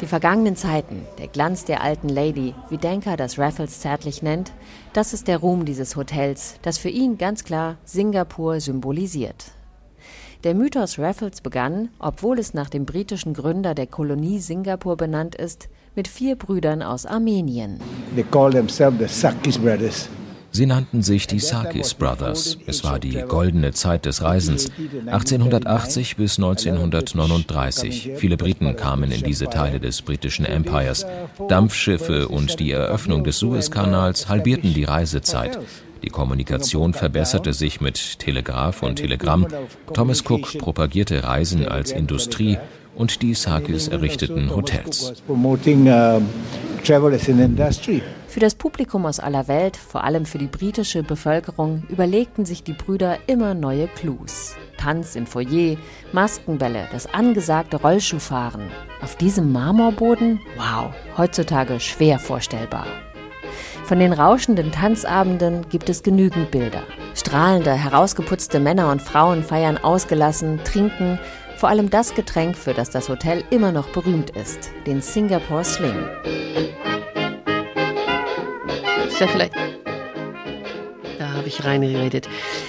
[0.00, 4.52] Die vergangenen Zeiten, der Glanz der alten Lady, wie Denker das Raffles zärtlich nennt,
[4.92, 9.52] das ist der Ruhm dieses Hotels, das für ihn ganz klar Singapur symbolisiert.
[10.44, 15.70] Der Mythos Raffles begann, obwohl es nach dem britischen Gründer der Kolonie Singapur benannt ist,
[15.96, 17.80] mit vier Brüdern aus Armenien.
[18.14, 20.10] They call themselves the Sakis brothers.
[20.50, 22.58] Sie nannten sich die Sakis Brothers.
[22.66, 24.70] Es war die goldene Zeit des Reisens,
[25.06, 28.12] 1880 bis 1939.
[28.14, 31.06] Viele Briten kamen in diese Teile des britischen Empires.
[31.48, 35.58] Dampfschiffe und die Eröffnung des Suezkanals halbierten die Reisezeit.
[36.04, 39.46] Die Kommunikation verbesserte sich mit Telegraph und Telegramm.
[39.94, 42.58] Thomas Cook propagierte Reisen als Industrie
[42.94, 45.14] und die Sakis errichteten Hotels.
[48.28, 52.74] Für das Publikum aus aller Welt, vor allem für die britische Bevölkerung, überlegten sich die
[52.74, 54.56] Brüder immer neue Clues.
[54.76, 55.78] Tanz im Foyer,
[56.12, 58.68] Maskenbälle, das angesagte Rollschuhfahren.
[59.00, 60.40] Auf diesem Marmorboden?
[60.58, 62.86] Wow, heutzutage schwer vorstellbar.
[63.84, 66.84] Von den rauschenden Tanzabenden gibt es genügend Bilder.
[67.14, 71.18] Strahlende, herausgeputzte Männer und Frauen feiern ausgelassen, trinken,
[71.58, 76.08] vor allem das Getränk, für das das Hotel immer noch berühmt ist, den Singapore Sling.
[79.06, 79.54] Ist ja vielleicht
[81.44, 82.26] habe ich reingeredet.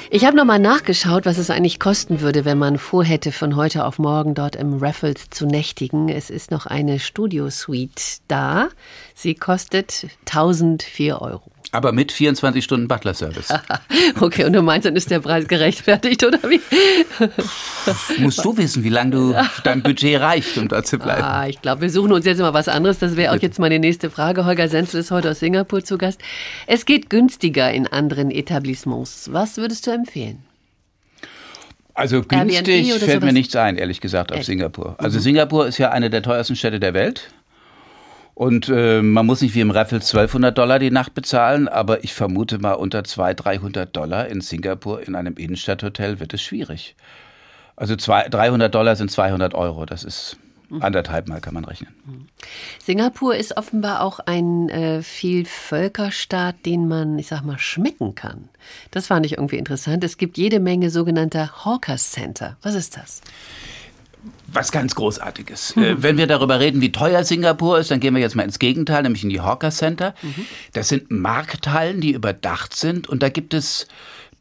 [0.10, 4.00] Ich habe nochmal nachgeschaut, was es eigentlich kosten würde, wenn man vorhätte, von heute auf
[4.00, 6.10] morgen dort im Raffles zu nächtigen.
[6.10, 8.68] Es ist noch eine Studio-Suite da.
[9.14, 11.55] Sie kostet 1004 Euro.
[11.72, 13.54] Aber mit 24 Stunden Butler-Service.
[14.20, 16.62] okay, und du meinst, dann ist der Preis gerechtfertigt, oder wie?
[18.20, 21.24] Musst du wissen, wie lange du dein Budget reicht, um da zu bleiben.
[21.24, 23.00] Ah, ich glaube, wir suchen uns jetzt mal was anderes.
[23.00, 24.46] Das wäre auch jetzt meine nächste Frage.
[24.46, 26.22] Holger Senzel ist heute aus Singapur zu Gast.
[26.68, 29.32] Es geht günstiger in anderen Etablissements.
[29.34, 30.44] Was würdest du empfehlen?
[31.96, 34.48] Also günstig fällt mir nichts ein, ehrlich gesagt, auf Echt?
[34.48, 34.96] Singapur.
[34.98, 35.24] Also mhm.
[35.24, 37.30] Singapur ist ja eine der teuersten Städte der Welt.
[38.36, 42.14] Und äh, man muss nicht wie im Raffles 1200 Dollar die Nacht bezahlen, aber ich
[42.14, 46.98] vermute mal unter 200, 300 Dollar in Singapur in einem Innenstadthotel wird es schwierig.
[47.78, 50.38] Also zwei, 300 Dollar sind 200 Euro, das ist
[50.70, 50.82] mhm.
[50.82, 51.96] anderthalb Mal kann man rechnen.
[52.06, 52.28] Mhm.
[52.84, 58.50] Singapur ist offenbar auch ein äh, Vielvölkerstaat, den man, ich sag mal, schmecken kann.
[58.92, 60.04] Das fand ich irgendwie interessant.
[60.04, 62.58] Es gibt jede Menge sogenannter Hawkers Center.
[62.62, 63.22] Was ist das?
[64.56, 65.76] Was ganz Großartiges.
[65.76, 66.02] Mhm.
[66.02, 69.04] wenn wir darüber reden, wie teuer Singapur ist, dann gehen wir jetzt mal ins Gegenteil,
[69.04, 70.16] nämlich in die Hawker Center.
[70.22, 70.46] Mhm.
[70.74, 73.88] Das sind Markthallen, die überdacht sind und da gibt es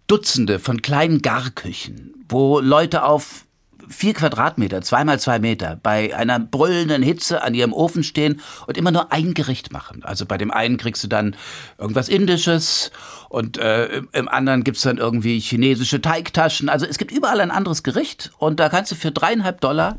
[0.07, 3.45] Dutzende von kleinen Garküchen, wo Leute auf
[3.89, 8.91] vier Quadratmeter, zweimal zwei Meter, bei einer brüllenden Hitze an ihrem Ofen stehen und immer
[8.91, 10.05] nur ein Gericht machen.
[10.05, 11.37] Also bei dem einen kriegst du dann
[11.79, 12.91] irgendwas Indisches
[13.29, 16.69] und äh, im anderen gibt's dann irgendwie chinesische Teigtaschen.
[16.69, 19.99] Also es gibt überall ein anderes Gericht und da kannst du für dreieinhalb Dollar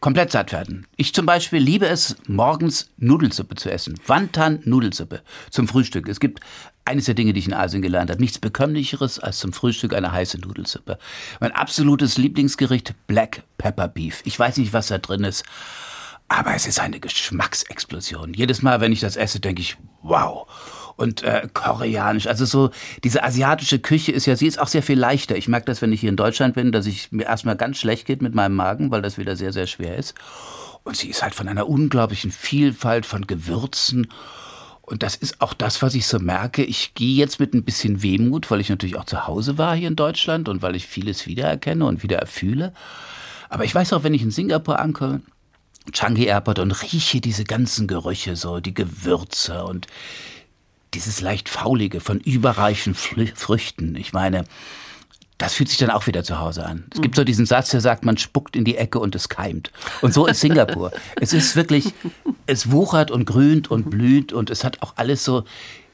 [0.00, 0.86] komplett satt werden.
[0.96, 3.98] Ich zum Beispiel liebe es, morgens Nudelsuppe zu essen.
[4.06, 6.08] Wantan-Nudelsuppe zum Frühstück.
[6.08, 6.40] Es gibt
[6.88, 8.20] eines der Dinge, die ich in Asien gelernt habe.
[8.20, 10.98] Nichts bekömmlicheres als zum Frühstück eine heiße Nudelsuppe.
[11.40, 14.22] Mein absolutes Lieblingsgericht, Black Pepper Beef.
[14.24, 15.44] Ich weiß nicht, was da drin ist,
[16.28, 18.34] aber es ist eine Geschmacksexplosion.
[18.34, 20.46] Jedes Mal, wenn ich das esse, denke ich, wow
[20.96, 22.26] und äh, koreanisch.
[22.26, 22.70] Also so
[23.04, 25.36] diese asiatische Küche ist ja, sie ist auch sehr viel leichter.
[25.36, 28.04] Ich merke das, wenn ich hier in Deutschland bin, dass ich mir erstmal ganz schlecht
[28.04, 30.14] geht mit meinem Magen, weil das wieder sehr, sehr schwer ist.
[30.82, 34.08] Und sie ist halt von einer unglaublichen Vielfalt von Gewürzen.
[34.88, 36.64] Und das ist auch das, was ich so merke.
[36.64, 39.88] Ich gehe jetzt mit ein bisschen Wehmut, weil ich natürlich auch zu Hause war hier
[39.88, 42.72] in Deutschland und weil ich vieles wiedererkenne und wieder erfühle.
[43.50, 45.20] Aber ich weiß auch, wenn ich in Singapur ankomme,
[45.92, 49.86] Changi Airport und rieche diese ganzen Gerüche, so die Gewürze und
[50.94, 53.94] dieses leicht faulige von überreichen Früchten.
[53.94, 54.44] Ich meine,
[55.38, 56.84] das fühlt sich dann auch wieder zu Hause an.
[56.92, 59.70] Es gibt so diesen Satz, der sagt, man spuckt in die Ecke und es keimt.
[60.02, 60.90] Und so ist Singapur.
[61.20, 61.94] es ist wirklich,
[62.46, 65.44] es wuchert und grünt und blüht und es hat auch alles so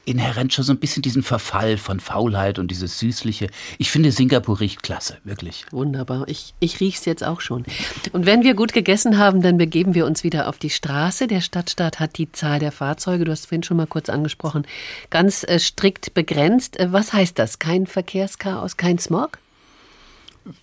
[0.05, 3.49] inhärent schon so ein bisschen diesen Verfall von Faulheit und dieses Süßliche.
[3.77, 5.65] Ich finde, Singapur riecht klasse, wirklich.
[5.71, 6.27] Wunderbar.
[6.27, 7.63] Ich, ich rieche es jetzt auch schon.
[8.13, 11.27] Und wenn wir gut gegessen haben, dann begeben wir uns wieder auf die Straße.
[11.27, 14.65] Der Stadtstaat hat die Zahl der Fahrzeuge, du hast vorhin schon mal kurz angesprochen,
[15.09, 16.79] ganz äh, strikt begrenzt.
[16.79, 17.59] Äh, was heißt das?
[17.59, 19.39] Kein Verkehrschaos, kein Smog?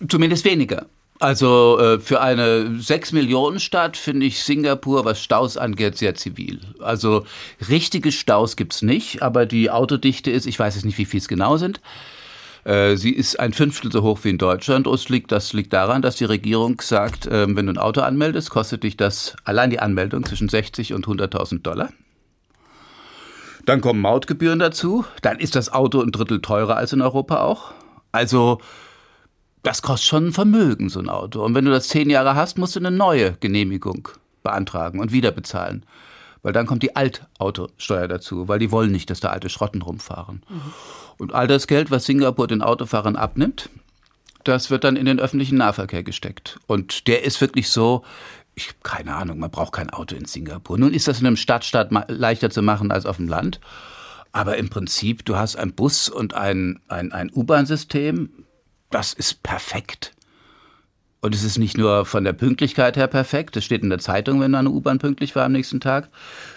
[0.07, 0.87] Zumindest weniger.
[1.23, 6.59] Also äh, für eine 6 Millionen Stadt finde ich Singapur, was Staus angeht, sehr zivil.
[6.79, 7.23] Also
[7.69, 11.21] richtige Staus gibt es nicht, aber die Autodichte ist, ich weiß jetzt nicht, wie viel
[11.21, 11.79] es genau sind.
[12.65, 14.85] Äh, sie ist ein Fünftel so hoch wie in Deutschland.
[14.85, 18.49] Das liegt, das liegt daran, dass die Regierung sagt, äh, wenn du ein Auto anmeldest,
[18.49, 21.87] kostet dich das allein die Anmeldung zwischen 60 und 100.000 Dollar.
[23.65, 25.05] Dann kommen Mautgebühren dazu.
[25.21, 27.71] Dann ist das Auto ein Drittel teurer als in Europa auch.
[28.11, 28.59] Also
[29.63, 31.43] das kostet schon ein Vermögen, so ein Auto.
[31.43, 34.09] Und wenn du das zehn Jahre hast, musst du eine neue Genehmigung
[34.43, 35.85] beantragen und wieder bezahlen.
[36.41, 40.43] Weil dann kommt die Altautosteuer dazu, weil die wollen nicht, dass da alte Schrotten rumfahren.
[40.49, 40.61] Mhm.
[41.17, 43.69] Und all das Geld, was Singapur den Autofahrern abnimmt,
[44.43, 46.59] das wird dann in den öffentlichen Nahverkehr gesteckt.
[46.67, 48.03] Und der ist wirklich so,
[48.55, 50.77] ich habe keine Ahnung, man braucht kein Auto in Singapur.
[50.77, 53.61] Nun ist das in einem Stadtstaat leichter zu machen als auf dem Land.
[54.33, 58.29] Aber im Prinzip, du hast ein Bus und ein, ein, ein U-Bahn-System,
[58.93, 60.12] das ist perfekt.
[61.23, 64.41] Und es ist nicht nur von der Pünktlichkeit her perfekt, es steht in der Zeitung,
[64.41, 66.09] wenn eine U-Bahn pünktlich war am nächsten Tag.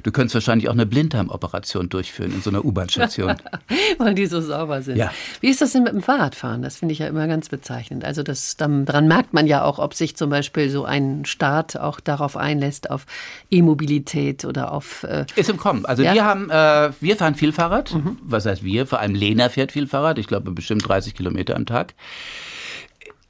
[0.02, 3.36] Du könntest wahrscheinlich auch eine Blinddarmoperation durchführen in so einer U-Bahn-Station.
[3.98, 4.96] Weil die so sauber sind.
[4.96, 5.12] Ja.
[5.40, 6.62] Wie ist das denn mit dem Fahrradfahren?
[6.62, 8.04] Das finde ich ja immer ganz bezeichnend.
[8.04, 12.00] Also das, daran merkt man ja auch, ob sich zum Beispiel so ein Staat auch
[12.00, 13.06] darauf einlässt, auf
[13.52, 15.04] E-Mobilität oder auf...
[15.04, 15.86] Äh ist im Kommen.
[15.86, 16.12] Also ja?
[16.12, 17.94] wir haben, äh, wir fahren viel Fahrrad.
[17.94, 18.18] Mhm.
[18.20, 18.88] Was heißt wir?
[18.88, 20.18] Vor allem Lena fährt viel Fahrrad.
[20.18, 21.94] Ich glaube bestimmt 30 Kilometer am Tag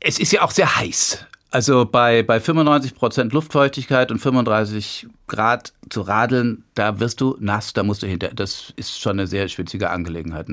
[0.00, 1.26] es ist ja auch sehr heiß.
[1.50, 7.72] Also bei, bei 95 Prozent Luftfeuchtigkeit und 35 Grad zu radeln, da wirst du nass,
[7.72, 8.28] da musst du hinter.
[8.28, 10.48] Das ist schon eine sehr schwitzige Angelegenheit.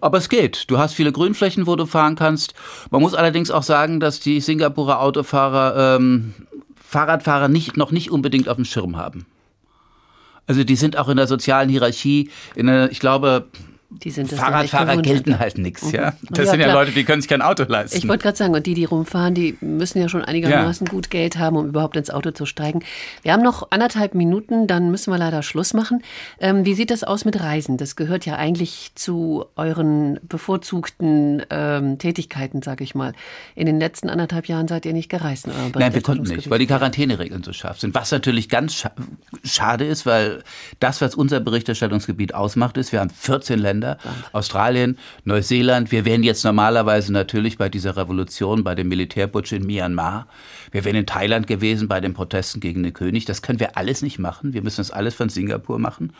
[0.00, 0.70] Aber es geht.
[0.70, 2.54] Du hast viele Grünflächen, wo du fahren kannst.
[2.90, 6.34] Man muss allerdings auch sagen, dass die Singapurer Autofahrer ähm,
[6.74, 9.26] Fahrradfahrer nicht, noch nicht unbedingt auf dem Schirm haben.
[10.46, 13.46] Also die sind auch in der sozialen Hierarchie, in der, ich glaube,
[14.00, 15.94] Fahrradfahrer gelten halt nichts, mhm.
[15.94, 16.12] ja.
[16.30, 16.84] Das ja, sind ja klar.
[16.84, 17.96] Leute, die können sich kein Auto leisten.
[17.96, 20.92] Ich wollte gerade sagen, und die, die rumfahren, die müssen ja schon einigermaßen ja.
[20.92, 22.80] gut Geld haben, um überhaupt ins Auto zu steigen.
[23.22, 26.02] Wir haben noch anderthalb Minuten, dann müssen wir leider Schluss machen.
[26.40, 27.76] Ähm, wie sieht das aus mit Reisen?
[27.76, 33.12] Das gehört ja eigentlich zu euren bevorzugten ähm, Tätigkeiten, sage ich mal.
[33.54, 35.46] In den letzten anderthalb Jahren seid ihr nicht gereist.
[35.74, 37.94] Nein, wir konnten nicht, weil die Quarantäneregeln so scharf sind.
[37.94, 38.90] Was natürlich ganz scha
[39.44, 40.42] schade ist, weil
[40.80, 43.98] das, was unser Berichterstattungsgebiet ausmacht, ist, wir haben 14 Länder, Länder,
[44.32, 45.92] Australien, Neuseeland.
[45.92, 50.26] Wir wären jetzt normalerweise natürlich bei dieser Revolution, bei dem Militärputsch in Myanmar.
[50.70, 53.24] Wir wären in Thailand gewesen bei den Protesten gegen den König.
[53.24, 54.52] Das können wir alles nicht machen.
[54.52, 56.12] Wir müssen das alles von Singapur machen.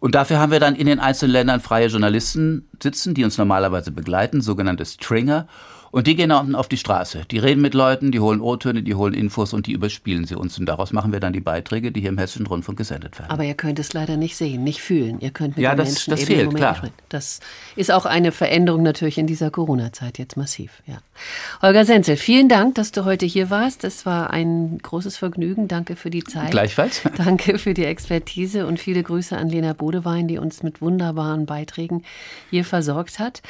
[0.00, 3.90] Und dafür haben wir dann in den einzelnen Ländern freie Journalisten sitzen, die uns normalerweise
[3.90, 5.46] begleiten, sogenannte Stringer.
[5.94, 7.22] Und die gehen unten auf die Straße.
[7.30, 10.58] Die reden mit Leuten, die holen O-Töne, die holen Infos und die überspielen sie uns.
[10.58, 13.30] Und daraus machen wir dann die Beiträge, die hier im Hessischen Rundfunk gesendet werden.
[13.30, 15.20] Aber ihr könnt es leider nicht sehen, nicht fühlen.
[15.20, 16.74] Ihr könnt mit ja, den das, Menschen das eben fehlt, klar.
[16.74, 16.94] Sprechen.
[17.10, 17.38] Das
[17.76, 20.82] ist auch eine Veränderung natürlich in dieser Corona-Zeit jetzt massiv.
[20.86, 20.96] Ja.
[21.62, 23.84] Holger Senzel, vielen Dank, dass du heute hier warst.
[23.84, 25.68] Es war ein großes Vergnügen.
[25.68, 26.50] Danke für die Zeit.
[26.50, 27.02] Gleichfalls.
[27.16, 32.02] Danke für die Expertise und viele Grüße an Lena Bodewein, die uns mit wunderbaren Beiträgen
[32.50, 33.42] hier versorgt hat.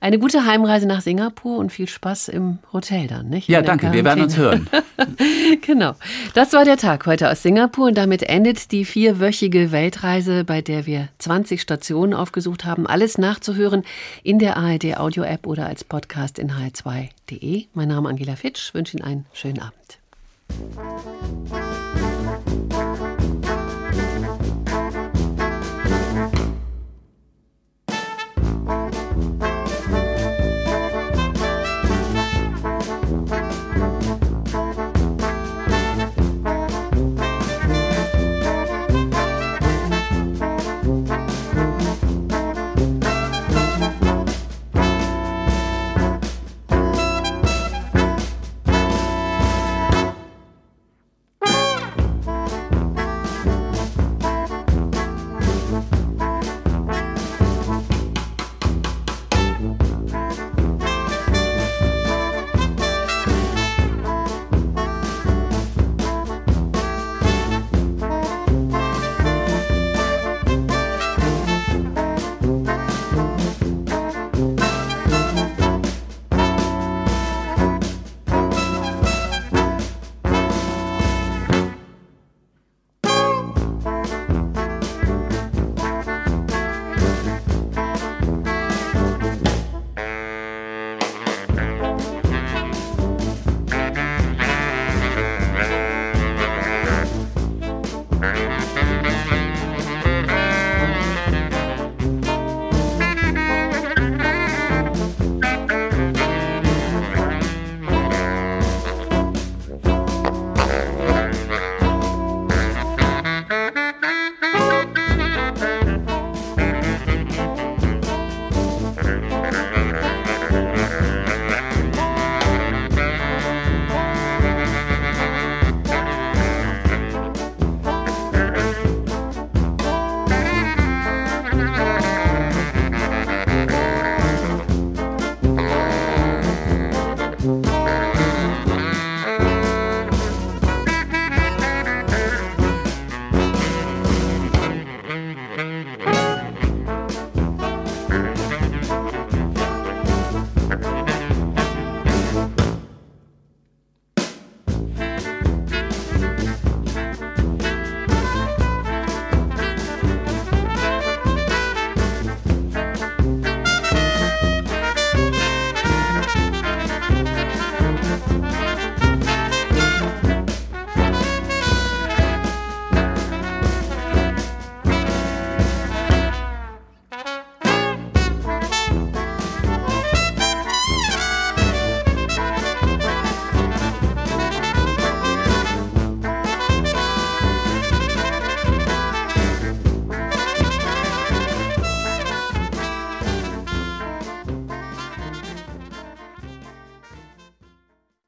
[0.00, 3.48] Eine gute Heimreise nach Singapur und viel Spaß im Hotel dann, nicht?
[3.48, 4.68] Ja, danke, wir werden uns hören.
[5.60, 5.94] genau.
[6.34, 10.86] Das war der Tag heute aus Singapur und damit endet die vierwöchige Weltreise, bei der
[10.86, 12.86] wir 20 Stationen aufgesucht haben.
[12.86, 13.84] Alles nachzuhören
[14.22, 17.66] in der ARD Audio App oder als Podcast in hl2.de.
[17.74, 19.98] Mein Name ist Angela Fitsch, wünsche Ihnen einen schönen Abend.